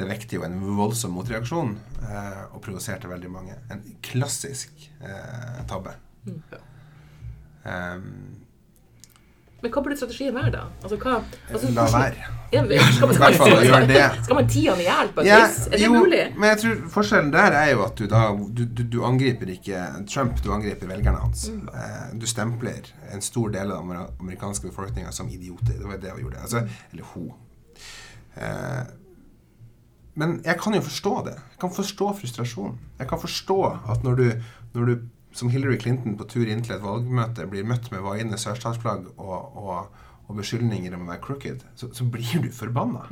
[0.00, 1.74] Det vekte jo en voldsom motreaksjon
[2.08, 3.56] eh, og provoserte veldig mange.
[3.72, 5.92] En klassisk eh, tabbe.
[6.24, 6.60] Ja.
[7.60, 8.38] Um,
[9.60, 10.62] Men hva burde strategien være, da?
[10.80, 11.18] Altså, hva,
[11.50, 12.28] altså, la være.
[12.50, 13.92] Ja, skal, man, skal, man,
[14.24, 15.58] skal man tie han i hjel på et Ja, vis?
[15.68, 16.22] Er det jo, mulig?
[16.34, 19.84] Men jeg tror forskjellen der er jo at du da Du, du, du angriper ikke
[20.10, 21.44] Trump, du angriper velgerne hans.
[21.52, 21.68] Mm.
[21.68, 25.76] Eh, du stempler en stor del av den amerikanske befolkninga som idioter.
[25.76, 26.42] Det var det hun gjorde.
[26.42, 27.30] Altså, eller hun.
[30.10, 31.36] Eh, men jeg kan jo forstå det.
[31.54, 32.78] Jeg kan forstå frustrasjon.
[32.98, 33.58] Jeg kan forstå
[33.94, 34.26] at når du,
[34.74, 34.94] når du
[35.32, 39.56] som Hillary Clinton på tur inn til et valgmøte blir møtt med vaiende sørstatsflagg og,
[39.56, 43.06] og, og beskyldninger om å være crooked, så, så blir du forbanna.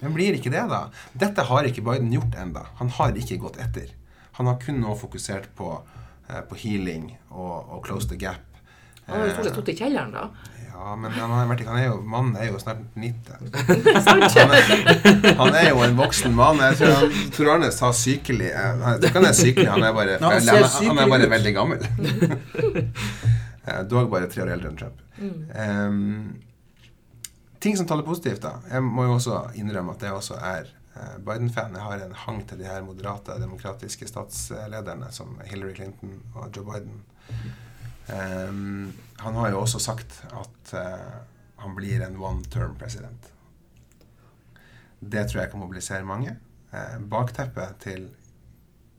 [0.00, 0.86] Den blir ikke det, da.
[1.18, 2.66] Dette har ikke Biden gjort enda.
[2.80, 3.90] Han har ikke gått etter.
[4.38, 5.70] Han har kun nå fokusert på,
[6.28, 8.42] eh, på healing og, og close the gap.
[9.06, 10.53] Han har jo stort sett sittet i kjelleren, da.
[10.74, 13.52] Ja, men han, har vært, han er jo, mannen er jo snart 90.
[14.34, 16.58] Han er, han er jo en voksen mann.
[16.60, 18.48] Jeg tror han, tror Arne sa sykelig.
[18.50, 21.54] eh, Jeg tror han er sykelig, han er bare, han han er, er bare veldig
[21.56, 21.86] gammel.
[23.64, 24.98] Eh, Dog bare tre år eldre enn Trump.
[25.56, 26.34] Um,
[27.64, 28.58] ting som taler positivt, da.
[28.68, 31.72] Jeg må jo også innrømme at jeg også er eh, Biden-fan.
[31.78, 36.66] Jeg har en hang til de her moderate demokratiske statslederne som Hillary Clinton og Joe
[36.74, 37.00] Biden.
[38.12, 41.14] Em, han har jo også sagt at eh,
[41.62, 43.30] han blir en one term president.
[45.00, 46.36] Det tror jeg kan mobilisere mange.
[46.72, 48.08] Eh, bakteppet til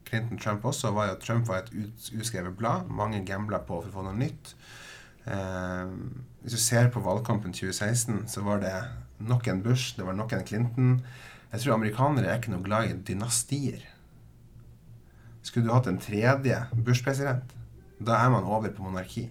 [0.06, 2.90] Clinton-Trump også var jo at Trump var et ut, uskrevet blad.
[2.90, 4.56] Mange gambla på for å få noe nytt.
[5.26, 5.96] Eh,
[6.44, 8.76] hvis du ser på valgkampen 2016, så var det
[9.20, 10.96] nok en Bush, det var nok en Clinton.
[11.52, 13.86] Jeg tror amerikanere er ikke noe glad i dynastier.
[15.46, 17.54] Skulle du hatt en tredje Bush-president,
[18.00, 19.28] da er man over på monarki.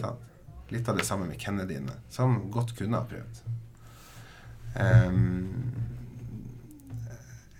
[0.00, 0.24] Sant?
[0.74, 3.42] Litt av det samme med Kennedyene, som godt kunne ha prøvd.
[4.76, 5.76] Um,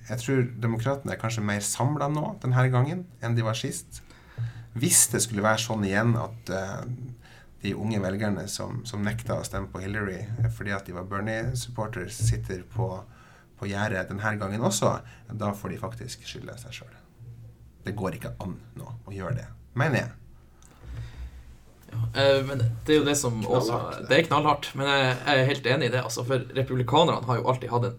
[0.07, 4.03] jeg tror demokratene er kanskje mer samla nå denne gangen enn de var sist.
[4.77, 6.83] Hvis det skulle være sånn igjen at uh,
[7.63, 11.09] de unge velgerne som, som nekta å stemme på Hillary eh, fordi at de var
[11.11, 12.91] Bernie-supporters, sitter på,
[13.59, 14.99] på gjerdet denne gangen også,
[15.33, 16.95] da får de faktisk skylde seg sjøl.
[17.87, 19.47] Det går ikke an nå å gjøre det,
[19.79, 20.13] mener jeg.
[22.17, 24.09] Eh, men det er jo det som også Knallhardt.
[24.09, 26.05] Det er knallhardt, men jeg er helt enig i det.
[26.05, 27.91] Altså, for republikanerne har jo alltid hatt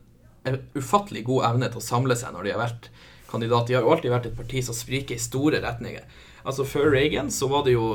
[0.47, 2.89] en ufattelig god evne til å samle seg når de har vært
[3.31, 3.67] kandidat.
[3.67, 6.05] De har jo alltid vært et parti som spriker i store retninger.
[6.47, 7.87] Altså Før Reagan så var det jo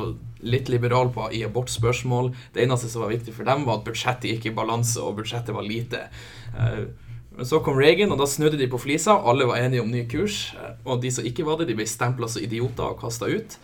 [0.44, 2.32] litt liberal på i abortspørsmål.
[2.52, 5.56] Det eneste som var viktig for dem, var at budsjettet gikk i balanse, og budsjettet
[5.56, 6.02] var lite.
[6.52, 6.82] Eh,
[7.36, 9.14] Men så kom Reagan, og da snudde de på flisa.
[9.16, 10.54] Alle var enige om ny kurs.
[10.54, 13.58] eh, Og de som ikke var det, de ble stempla som idioter og kasta ut.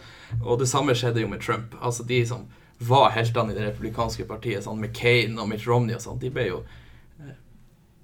[0.45, 1.75] Og det samme skjedde jo med Trump.
[1.81, 2.47] Altså De som
[2.81, 6.47] var heltene i det republikanske partiet, sånn McCain og Mitt Romney og sånn, de ble
[6.49, 6.61] jo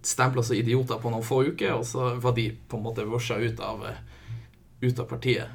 [0.05, 3.39] stempla som idioter på noen få uker, og så var de på en måte vosja
[3.41, 4.01] ut av, eh,
[4.83, 5.49] ut av partiet.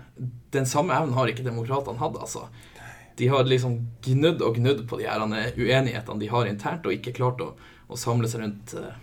[0.52, 2.48] Den samme evnen har ikke demokratene hatt, altså.
[3.16, 6.94] De har liksom gnudd og gnudd på de her eh, uenighetene de har internt, og
[6.94, 7.54] ikke klart å,
[7.90, 8.96] å samle seg rundt eh,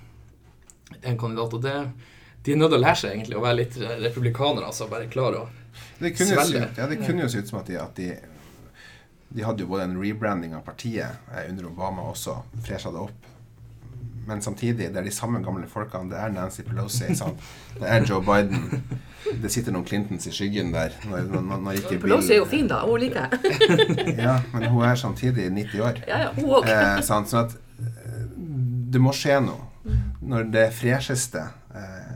[1.03, 1.55] en kandidat.
[1.59, 1.75] Og det,
[2.47, 4.89] de er nødt til å lære seg egentlig å være litt republikanere, altså.
[4.91, 5.47] Bare klare å
[6.01, 6.69] Det kunne, Svelge.
[6.79, 8.11] ja, det kunne jo se ut som at de, at de
[9.37, 13.27] De hadde jo både en rebranding av partiet eh, under Obama også, fresha det opp.
[14.27, 16.09] Men samtidig, det er de samme gamle folkene.
[16.11, 17.43] Det er Nancy Pelosi, sant?
[17.79, 18.83] det er Joe Biden.
[19.43, 20.95] Det sitter noen Clintons i skyggen der.
[21.11, 22.81] Når, når, når ikke Pelosi er jo fin, da.
[22.87, 24.17] Hun liker jeg.
[24.25, 26.01] Ja, men hun er samtidig 90 år.
[26.09, 26.75] Ja, ja, hun også.
[26.75, 27.31] Eh, sant?
[27.31, 28.25] Sånn at eh,
[28.95, 29.67] det må skje noe.
[30.21, 31.43] Når det fresheste
[31.75, 32.15] eh,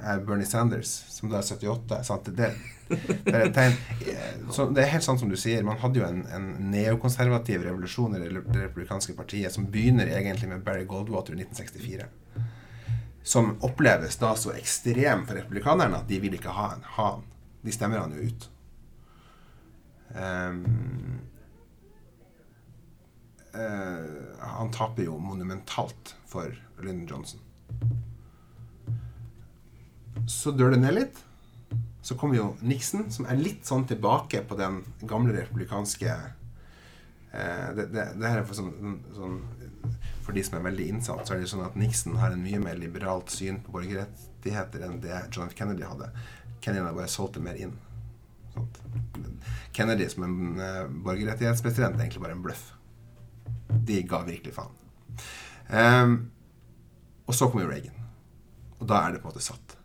[0.00, 2.30] er Bernie Sanders, som da er 78 sant?
[2.36, 2.50] Det,
[2.88, 3.76] det, er et tegn.
[4.08, 5.66] Eh, Så det er helt sånn som du sier.
[5.66, 10.64] Man hadde jo en, en neokonservativ revolusjon i det republikanske partiet som begynner egentlig med
[10.66, 12.08] Barry Goldwater i 1964.
[13.22, 17.26] Som oppleves da så ekstrem for republikanerne at de vil ikke ha han.
[17.60, 18.48] De stemmer han jo ut.
[20.16, 21.20] Ehm,
[23.54, 24.04] eh,
[24.40, 27.40] han taper jo monumentalt for Lyndon Johnson.
[30.28, 31.24] Så dør det ned litt.
[32.02, 37.90] Så kommer jo Nixon, som er litt sånn tilbake på den gamle republikanske eh, det,
[37.92, 39.36] det, det her er for, sånn, sånn,
[40.24, 42.62] for de som er veldig innsatt, så er det sånn at Nixon har en mye
[42.62, 45.56] mer liberalt syn på borgerrettigheter enn det John F.
[45.58, 46.10] Kennedy hadde.
[46.64, 47.76] Kennedy har bare solgt det mer inn.
[49.76, 52.64] Kennedy som en eh, borgerrettighetspresident er egentlig bare en bløff.
[53.86, 54.72] De ga virkelig faen.
[55.70, 56.14] Um,
[57.30, 57.94] og så kom jo Reagan.
[58.80, 59.76] Og da er det på en måte satt.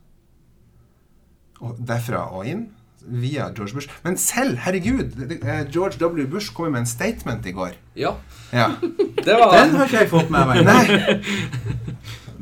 [1.64, 2.66] Og derfra og inn
[3.06, 3.92] via George Bush.
[4.04, 5.14] Men selv, herregud!
[5.44, 6.26] eh, George W.
[6.32, 7.76] Bush kom jo med en statement i går.
[7.96, 8.16] Ja,
[8.52, 8.72] Ja.
[8.82, 10.66] det var Den har ikke jeg fått med meg.
[10.66, 11.20] Nei!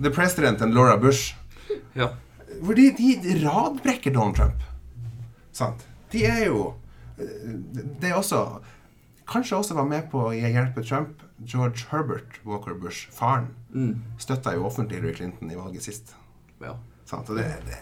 [0.03, 1.35] The President and Laura Bush.
[1.95, 2.13] Ja.
[2.63, 4.63] Fordi de, de radbrekker Donald Trump.
[5.53, 5.83] Sant?
[6.13, 6.73] De er jo
[7.19, 7.25] eh,
[7.99, 8.39] Det er også
[9.29, 11.21] Kanskje også var med på å hjelpe Trump.
[11.43, 14.01] George Herbert Walker Bush, faren, Mm.
[14.19, 16.15] støtta jo offentlig Hillary Clinton i valget sist.
[16.61, 16.75] ja.
[17.05, 17.27] Sant?
[17.27, 17.77] Det, det,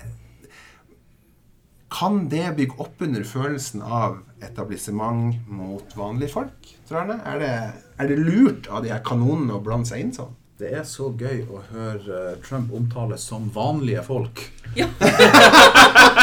[1.92, 6.70] kan det bygge opp under følelsen av etablissement mot vanlige folk?
[6.88, 7.18] Tror jeg det?
[7.26, 10.34] Er, det, er det lurt av de her kanonene å blande seg inn sånn?
[10.62, 14.44] Det er så gøy å høre Trump omtales som vanlige folk.
[14.78, 14.88] Ja.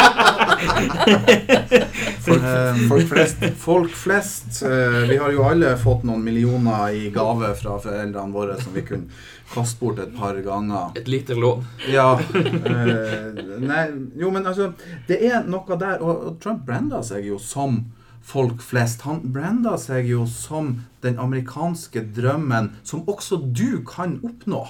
[2.25, 3.37] Folk, Um, folk flest.
[3.57, 4.61] Folk flest.
[4.63, 8.83] eh, Vi har jo alle fått noen millioner i gave fra foreldrene våre som vi
[8.85, 9.09] kunne
[9.53, 10.91] kaste bort et par ganger.
[10.99, 11.63] Et lite lån.
[11.91, 12.19] Ja.
[12.35, 13.85] eh, nei,
[14.19, 14.71] jo, men altså
[15.07, 16.01] Det er noe der.
[16.03, 17.81] Og, og Trump branda seg jo som
[18.29, 19.01] folk flest.
[19.09, 24.65] Han branda seg jo som den amerikanske drømmen som også du kan oppnå.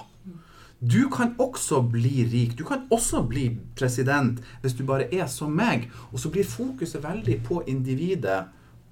[0.80, 2.56] Du kan også bli rik.
[2.58, 5.90] Du kan også bli president hvis du bare er som meg.
[6.12, 8.46] Og så blir fokuset veldig på individet,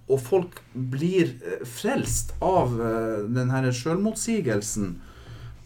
[0.07, 2.75] og folk blir eh, frelst av
[3.27, 4.93] denne den sjølmotsigelsen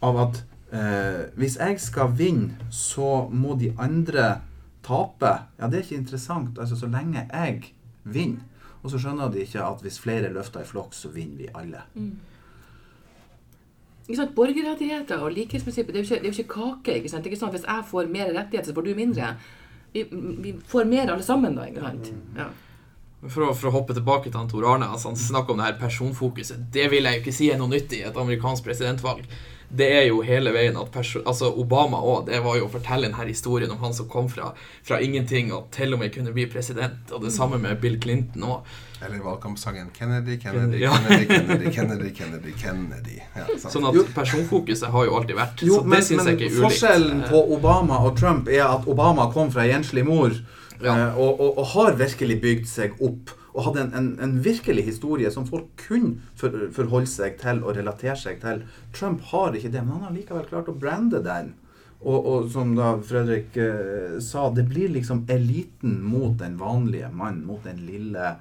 [0.01, 0.39] av at
[0.73, 4.41] eh, hvis jeg skal vinne, så må de andre
[4.85, 5.35] tape.
[5.59, 6.57] Ja, det er ikke interessant.
[6.59, 8.47] Altså, så lenge jeg vinner.
[8.81, 11.83] Og så skjønner de ikke at hvis flere løfter i flokk, så vinner vi alle.
[11.93, 12.30] Sant?
[14.35, 16.95] Borgerrettigheter og likhetsprinsippet, det er jo ikke, det er jo ikke kake.
[16.97, 17.23] ikke sant?
[17.23, 19.35] Det er ikke sånn at Hvis jeg får mer rettigheter, så får du mindre.
[19.93, 20.05] Vi,
[20.43, 21.67] vi får mer alle sammen, da.
[21.69, 22.11] ikke sant?
[22.37, 22.49] Ja.
[23.29, 25.67] For å, for å hoppe tilbake til han Tor Arne, altså han snakker om det
[25.67, 26.63] her personfokuset.
[26.73, 29.25] Det vil jeg jo ikke si er noe nytt i et amerikansk presidentvalg.
[29.71, 33.27] Det er jo hele veien at altså Obama òg, det var jo å fortelle denne
[33.29, 34.49] historien om han som kom fra,
[34.83, 36.97] fra ingenting og til og med kunne bli president.
[37.13, 38.73] Og det samme med Bill Clinton òg.
[39.05, 40.91] Eller valgkampsangen Kennedy, Kennedy, Ja.
[40.97, 43.19] Kennedy, Kennedy, Kennedy, Kennedy, Kennedy.
[43.37, 43.45] Ja.
[43.71, 44.03] Sånn at Jo.
[44.17, 45.61] personfokuset har jo alltid vært.
[45.69, 46.65] Jo, så men, det syns jeg ikke er ulikt.
[46.67, 50.35] forskjellen på Obama og Trump er at Obama kom fra enslig mor
[50.83, 50.95] Ja.
[50.97, 53.33] eh, og, og, og har virkelig bygd seg opp.
[53.51, 57.75] Og hadde en, en, en virkelig historie som folk kunne for, forholde seg til og
[57.75, 58.61] relatere seg til.
[58.95, 61.51] Trump har ikke det, men han har likevel klart å brande den.
[62.01, 67.43] Og, og som da Fredrik eh, sa, det blir liksom eliten mot den vanlige mann,
[67.45, 68.37] mot den lille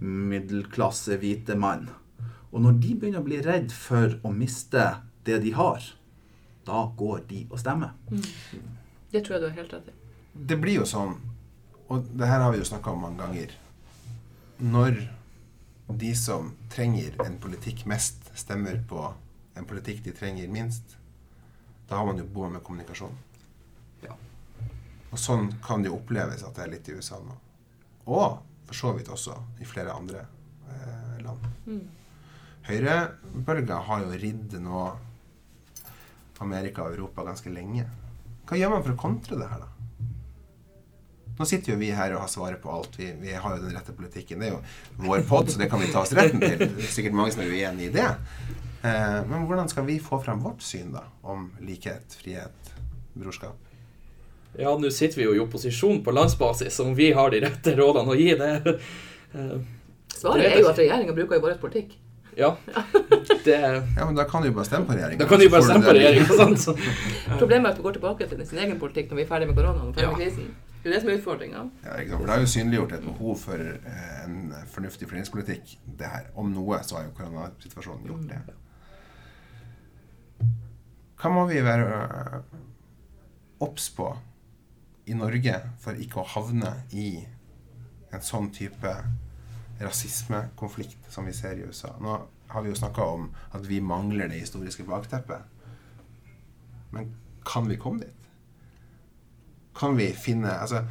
[0.00, 1.88] middelklasse hvite mann.
[2.50, 4.84] Og når de begynner å bli redd for å miste
[5.26, 5.82] det de har,
[6.66, 7.96] da går de og stemmer.
[9.10, 9.96] Det tror jeg du har helt rett i.
[10.50, 11.16] Det blir jo sånn,
[11.90, 13.56] og det her har vi jo snakka om mange ganger
[14.58, 15.00] Når
[16.00, 19.02] de som trenger en politikk mest, stemmer på
[19.58, 20.96] en politikk de trenger minst,
[21.88, 23.16] da har man jo bomma med kommunikasjon.
[24.04, 24.14] Ja.
[25.10, 27.34] Og sånn kan det jo oppleves at det er litt i USA nå.
[28.06, 28.38] Og
[28.68, 30.22] for så vidt også i flere andre
[30.70, 31.48] eh, land.
[32.68, 34.84] Høyrebølga har jo ridd nå
[36.40, 37.88] Amerika og Europa ganske lenge.
[38.46, 39.79] Hva gjør man for å kontre det her, da?
[41.40, 42.98] Nå sitter jo vi her og har svaret på alt.
[43.00, 44.42] Vi, vi har jo den rette politikken.
[44.42, 46.58] Det er jo vår pod, så det kan vi ta oss retten til.
[46.60, 48.10] Det er sikkert mange som er uenig i det.
[48.84, 52.70] Eh, men hvordan skal vi få frem vårt syn da, om likhet, frihet,
[53.16, 53.56] brorskap?
[54.58, 58.12] Ja, nå sitter vi jo i opposisjon på landsbasis, om vi har de rette rådene
[58.12, 58.52] å gi det.
[59.32, 59.58] eh,
[60.20, 61.96] Svaret er jo at regjeringa bruker jo vår politikk.
[62.36, 62.52] Ja.
[63.44, 65.18] Det Ja, men da kan du jo bare stemme på regjeringen.
[65.24, 66.74] Da kan du jo bare stemme på regjeringa?
[67.40, 69.56] Problemet er at vi går tilbake til sin egen politikk når vi er ferdig med
[69.58, 70.26] koronaen og ferdig med Ja.
[70.26, 70.50] krisen.
[70.80, 71.62] Det er det som er utfordringa.
[71.84, 71.96] Ja?
[72.16, 75.74] For det har jo synliggjort et behov for eh, en fornuftig fordelingspolitikk.
[76.00, 76.30] Det her.
[76.40, 78.40] Om noe så har jo koronasituasjonen gjort det.
[81.20, 82.38] Hva må vi være eh,
[83.60, 84.08] obs på
[85.10, 87.10] i Norge for ikke å havne i
[88.10, 88.94] en sånn type
[89.80, 91.92] rasismekonflikt som vi ser i USA?
[92.00, 92.16] Nå
[92.54, 95.44] har vi jo snakka om at vi mangler det historiske bakteppet.
[96.90, 97.12] Men
[97.46, 98.19] kan vi komme dit?
[99.80, 100.82] Kan vi finne Altså,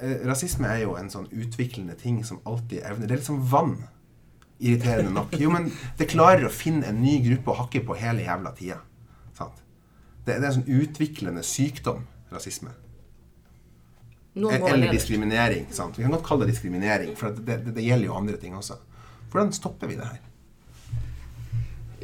[0.00, 3.38] eh, rasisme er jo en sånn utviklende ting som alltid evner Det er litt som
[3.52, 3.76] vann.
[4.58, 5.36] Irriterende nok.
[5.38, 8.78] Jo, men det klarer å finne en ny gruppe å hakke på hele jævla tida.
[9.36, 9.58] Sant?
[10.24, 12.72] Det, det er en sånn utviklende sykdom, rasisme.
[14.36, 15.66] Eller diskriminering.
[15.72, 15.98] Sant?
[15.98, 18.76] Vi kan godt kalle det diskriminering, for det, det, det gjelder jo andre ting også.
[19.32, 20.18] Hvordan stopper vi det her?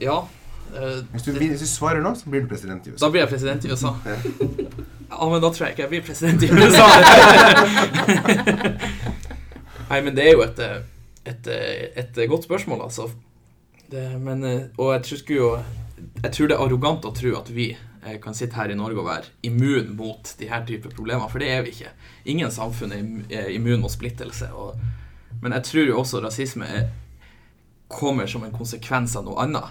[0.00, 0.18] Ja.
[0.76, 3.04] øh, Hvis du, hvis du svarer nå, så blir du president i USA.
[3.06, 3.92] Da blir jeg president i USA.
[5.22, 6.82] Ja, men da tror jeg ikke jeg blir president i USA.
[9.92, 10.58] Nei, men det er jo et,
[11.30, 11.46] et,
[12.02, 13.06] et godt spørsmål, altså.
[13.92, 14.42] Det, men,
[14.80, 15.50] og jeg tror, jo,
[16.24, 18.98] jeg tror det er arrogant å tro at vi eh, kan sitte her i Norge
[18.98, 21.94] og være immun mot de her type problemer, for det er vi ikke.
[22.34, 24.50] Ingen samfunn er immun mot splittelse.
[24.58, 24.74] Og,
[25.38, 26.90] men jeg tror jo også rasisme er,
[27.86, 29.70] kommer som en konsekvens av noe annet.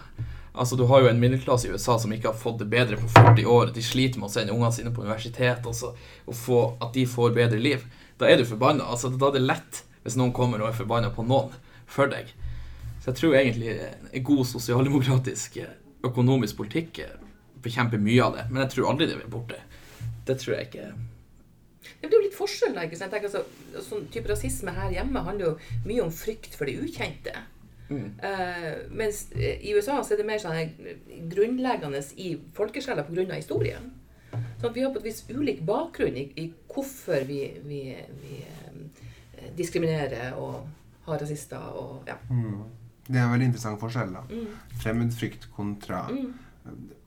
[0.54, 3.08] Altså, Du har jo en middelklasse i USA som ikke har fått det bedre på
[3.08, 3.72] 40 år.
[3.76, 5.94] De sliter med å sende ungene sine på universitet og, så,
[6.26, 7.86] og få, at de får bedre liv.
[8.20, 8.90] Da er du forbanna.
[8.92, 11.54] Altså, da er det lett hvis noen kommer og er forbanna på noen
[11.90, 12.34] for deg.
[13.02, 17.16] Så jeg tror egentlig en god sosialdemokratisk eh, økonomisk politikk eh,
[17.64, 18.46] bekjemper mye av det.
[18.52, 19.62] Men jeg tror aldri det blir borte.
[20.28, 20.92] Det tror jeg ikke.
[22.02, 23.14] Det blir jo litt forskjell da, ikke sant?
[23.16, 26.78] Jeg tenker altså, sånn type Rasisme her hjemme handler jo mye om frykt for det
[26.82, 27.34] ukjente.
[27.92, 30.98] Eh, mens eh, i USA så er det mer sånn eh,
[31.32, 33.26] grunnleggende i folkesjela pga.
[33.36, 33.92] historien.
[34.32, 37.82] Sånn at vi har på et vis ulik bakgrunn i, i hvorfor vi, vi,
[38.22, 40.68] vi eh, diskriminerer og
[41.08, 42.16] har rasister og ja.
[43.08, 44.14] Det er en veldig interessant forskjell.
[44.14, 44.22] da.
[44.30, 44.48] Mm.
[44.84, 46.06] Fremmedfrykt kontra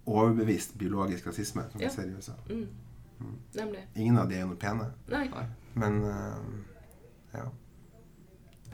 [0.05, 1.89] overbevist biologisk rasisme, som Ja.
[1.89, 2.33] vi ser i USA.
[2.51, 2.67] Mm.
[3.55, 3.85] Nemlig.
[3.95, 5.29] Ingen av de er jo noe pene, Nei.
[5.75, 6.37] men uh,
[7.33, 7.45] ja.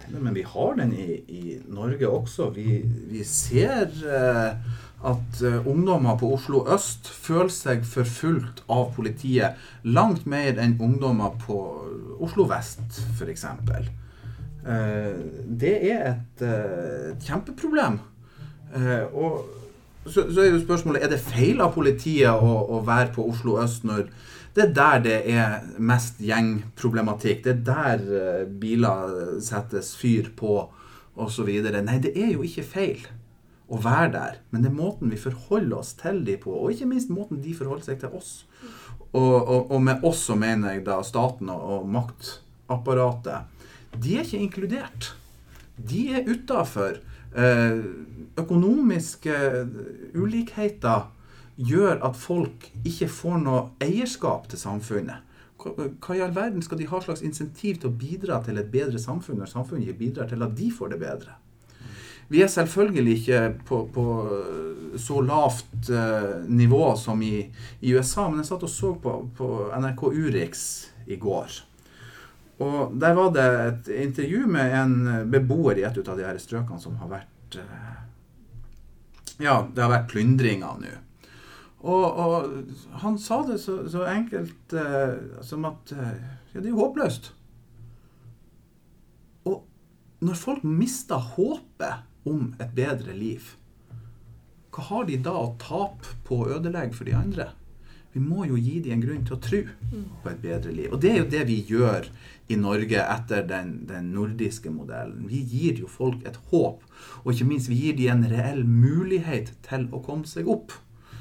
[0.08, 2.50] Men vi har den i, i Norge også.
[2.54, 2.80] Vi,
[3.10, 4.56] vi ser eh,
[5.10, 11.36] at eh, ungdommer på Oslo øst føler seg forfulgt av politiet langt mer enn ungdommer
[11.44, 11.60] på
[12.20, 13.46] Oslo vest, f.eks.
[13.46, 15.14] Eh,
[15.62, 16.44] det er et
[17.24, 18.00] kjempeproblem.
[19.18, 19.46] Og
[20.06, 23.82] så er jo spørsmålet er det feil av politiet å, å være på Oslo øst
[23.88, 24.06] når
[24.54, 27.44] det er der det er mest gjengproblematikk.
[27.44, 30.64] Det er der eh, biler settes fyr på
[31.20, 31.48] osv.
[31.48, 33.06] Nei, det er jo ikke feil
[33.70, 36.88] å være der, men det er måten vi forholder oss til de på, og ikke
[36.90, 38.32] minst måten de forholder seg til oss.
[39.12, 43.46] Og, og, og med oss så mener jeg da staten og, og maktapparatet.
[43.94, 45.12] De er ikke inkludert.
[45.78, 46.98] De er utafor.
[47.30, 47.78] Eh,
[48.40, 49.36] økonomiske
[50.18, 51.06] ulikheter
[51.60, 55.26] gjør at folk ikke får noe eierskap til samfunnet.
[55.60, 59.00] Hva, i all verden skal de ha slags insentiv til å bidra til et bedre
[59.00, 61.36] samfunn når samfunnet ikke bidrar til at de får det bedre?
[62.30, 64.04] Vi er selvfølgelig ikke på, på
[65.02, 67.42] så lavt uh, nivå som i,
[67.80, 70.62] i, USA, men jeg satt og så på, på NRK Urix
[71.10, 71.58] i går.
[72.62, 74.96] Og der var det et intervju med en
[75.32, 77.92] beboer i et av de her strøkene som har vært uh,
[79.40, 80.96] Ja, det har vært plyndringer nå.
[81.80, 82.72] Og, og,
[83.02, 85.94] han sa det så, så enkelt eh, som at
[86.50, 87.30] Ja, det er jo håpløst.
[89.46, 89.62] Og
[90.20, 93.54] når folk mister håpet om et bedre liv.
[94.70, 97.48] Hva har de da å tape på å ødelegge for de andre?
[98.10, 99.60] Vi må jo gi dem en grunn til å tro
[100.22, 100.90] på et bedre liv.
[100.90, 102.08] Og det er jo det vi gjør
[102.50, 105.28] i Norge etter den, den nordiske modellen.
[105.30, 106.82] Vi gir jo folk et håp,
[107.22, 110.74] og ikke minst vi gir dem en reell mulighet til å komme seg opp.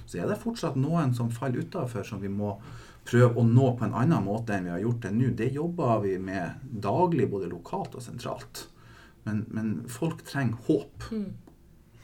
[0.10, 2.56] Så er det fortsatt noen som faller utafor, som vi må
[3.10, 5.30] prøve å nå på en annen måte enn vi har gjort det nå.
[5.38, 8.66] Det jobber vi med daglig, både lokalt og sentralt.
[9.28, 11.10] Men, men folk trenger håp.
[11.14, 11.30] Mm.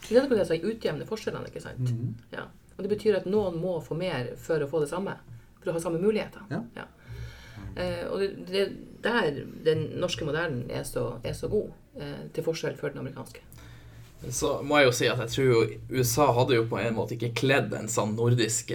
[0.06, 1.49] Det er noe som utjevner forskjellene.
[1.49, 1.89] ikke sant?
[1.89, 2.14] Mm.
[2.36, 2.45] Ja.
[2.76, 5.16] Og Det betyr at noen må få mer for å få det samme.
[5.62, 6.45] For å ha samme muligheter.
[6.51, 6.62] Ja.
[6.78, 6.86] ja.
[7.76, 8.66] Eh, og det, det
[9.06, 13.41] der den norske modellen er så, er så god, eh, til forskjell for den amerikanske.
[14.30, 15.61] Så må jeg jo si at jeg tror jo
[15.99, 18.72] USA hadde jo på en måte ikke kledd en sånn nordisk,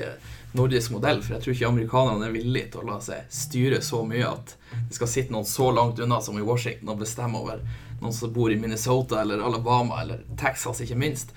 [0.55, 1.23] nordisk modell.
[1.25, 4.55] For jeg tror ikke amerikanerne er villige til å la seg styre så mye at
[4.77, 7.63] det skal sitte noen så langt unna som i Washington og bestemme over
[8.01, 11.35] noen som bor i Minnesota eller Alabama eller Texas, ikke minst.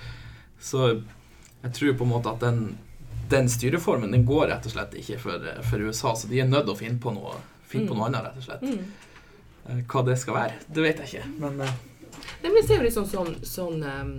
[0.61, 0.93] Så
[1.63, 2.77] jeg tror på en måte at den,
[3.31, 6.13] den styreformen den går rett og slett ikke for, for USA.
[6.15, 8.47] Så de er nødt til å finne på noe, finne på noe annet, rett og
[8.47, 8.67] slett.
[8.67, 9.09] Mm.
[9.63, 11.33] Eh, hva det skal være, det vet jeg ikke.
[11.41, 11.65] Men.
[12.43, 14.15] Nei, men ser jo liksom sånn, sånn um,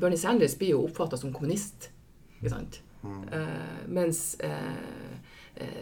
[0.00, 1.90] Bernie Sanders blir jo oppfatta som kommunist,
[2.38, 2.80] ikke sant?
[3.02, 3.22] Mm.
[3.32, 5.12] Uh, mens uh,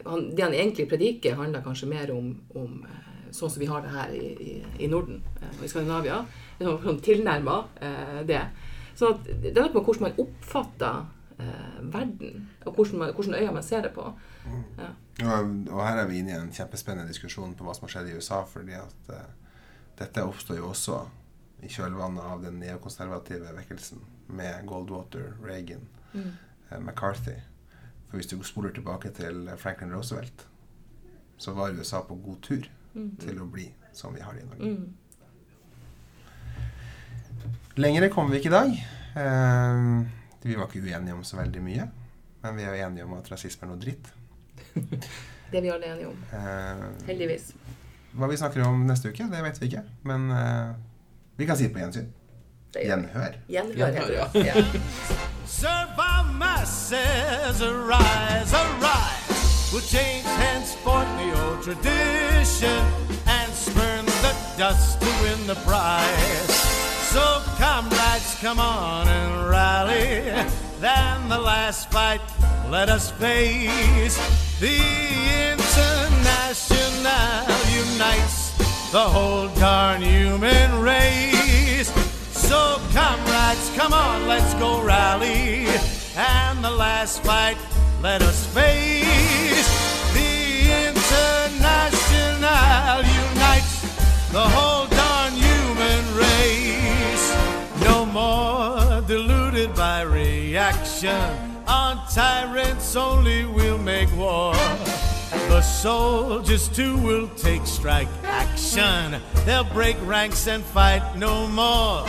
[0.07, 2.81] han, det han egentlig prediker, handler kanskje mer om, om
[3.35, 4.53] sånn som vi har det her i, i,
[4.85, 6.21] i Norden eh, og i Skandinavia.
[6.61, 8.43] Sånn, tilnærma eh, det.
[8.99, 11.05] Så det er noe med hvordan man oppfatter
[11.41, 14.07] eh, verden, og hvordan, man, hvordan øyne man ser det på.
[14.81, 14.91] Ja.
[15.21, 18.11] Og, og, her er vi inne i en kjempespennende diskusjon på hva som har skjedd
[18.11, 18.43] i USA.
[18.49, 19.50] fordi at uh,
[20.01, 21.01] dette oppstår jo også
[21.61, 24.01] i kjølvannet av den neokonservative vekkelsen
[24.33, 25.85] med Goldwater, Reagan,
[26.15, 26.31] mm.
[26.71, 27.37] uh, McCarthy.
[28.09, 30.47] For hvis du spoler tilbake til Franklin Roosevelt,
[31.41, 33.17] så var USA på god tur mm.
[33.21, 34.71] til å bli som vi har det i Norge.
[34.71, 34.95] Mm.
[37.81, 38.71] Lengre kommer vi ikke i dag.
[39.21, 40.07] Eh,
[40.43, 41.89] vi var ikke uenige om så veldig mye.
[42.43, 44.11] Men vi er jo enige om at rasisme er noe dritt.
[45.51, 46.19] det er vi alle enige om.
[46.37, 47.53] Eh, Heldigvis.
[48.13, 49.85] Hva vi snakker om neste uke, det vet vi ikke.
[50.09, 50.73] Men uh,
[51.39, 52.11] vi kan si det på gjensyn.
[52.75, 53.37] Gjenhør.
[53.51, 54.27] Gjenhør, Gjenhør ja.
[54.35, 54.55] ja.
[55.47, 59.73] Survive masses, arise, arise.
[59.73, 62.83] We'll change henceforth the old tradition
[63.27, 66.81] and spurn the dust to win the prize.
[67.13, 70.33] So, comrades, come on and rally.
[70.81, 72.21] Then the last fight,
[72.71, 74.17] let us face.
[74.61, 74.79] The
[77.01, 81.89] International unites the whole darn human race.
[82.33, 85.67] So, comrades, come on, let's go rally.
[86.15, 87.57] And the last fight,
[88.03, 89.69] let us face
[90.13, 92.21] the international
[93.25, 93.81] unites
[94.31, 97.35] the whole darn human race.
[97.83, 101.65] No more deluded by reaction.
[101.67, 104.55] On tyrants only we'll make war.
[105.61, 109.21] The soldiers too will take strike action.
[109.45, 112.07] They'll break ranks and fight no more.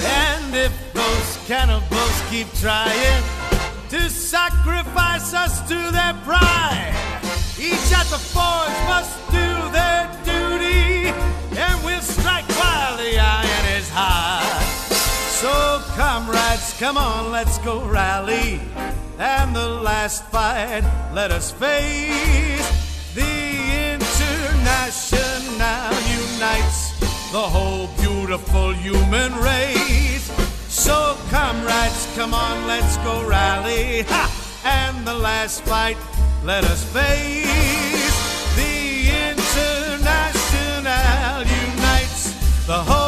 [0.00, 3.22] And if those cannibals keep trying
[3.90, 7.20] to sacrifice us to their pride,
[7.60, 11.14] each at the forge must do their duty,
[11.56, 14.42] and we'll strike while the iron is hot.
[15.30, 18.60] So, comrades, come on, let's go rally.
[19.18, 22.68] And the last fight, let us face.
[23.14, 26.92] The international unites
[27.32, 30.30] the whole beautiful human race.
[30.68, 34.02] So, comrades, come on, let's go rally.
[34.02, 34.30] Ha!
[34.64, 35.96] And the last fight,
[36.44, 38.14] let us face.
[38.54, 42.34] The international unites
[42.66, 43.07] the whole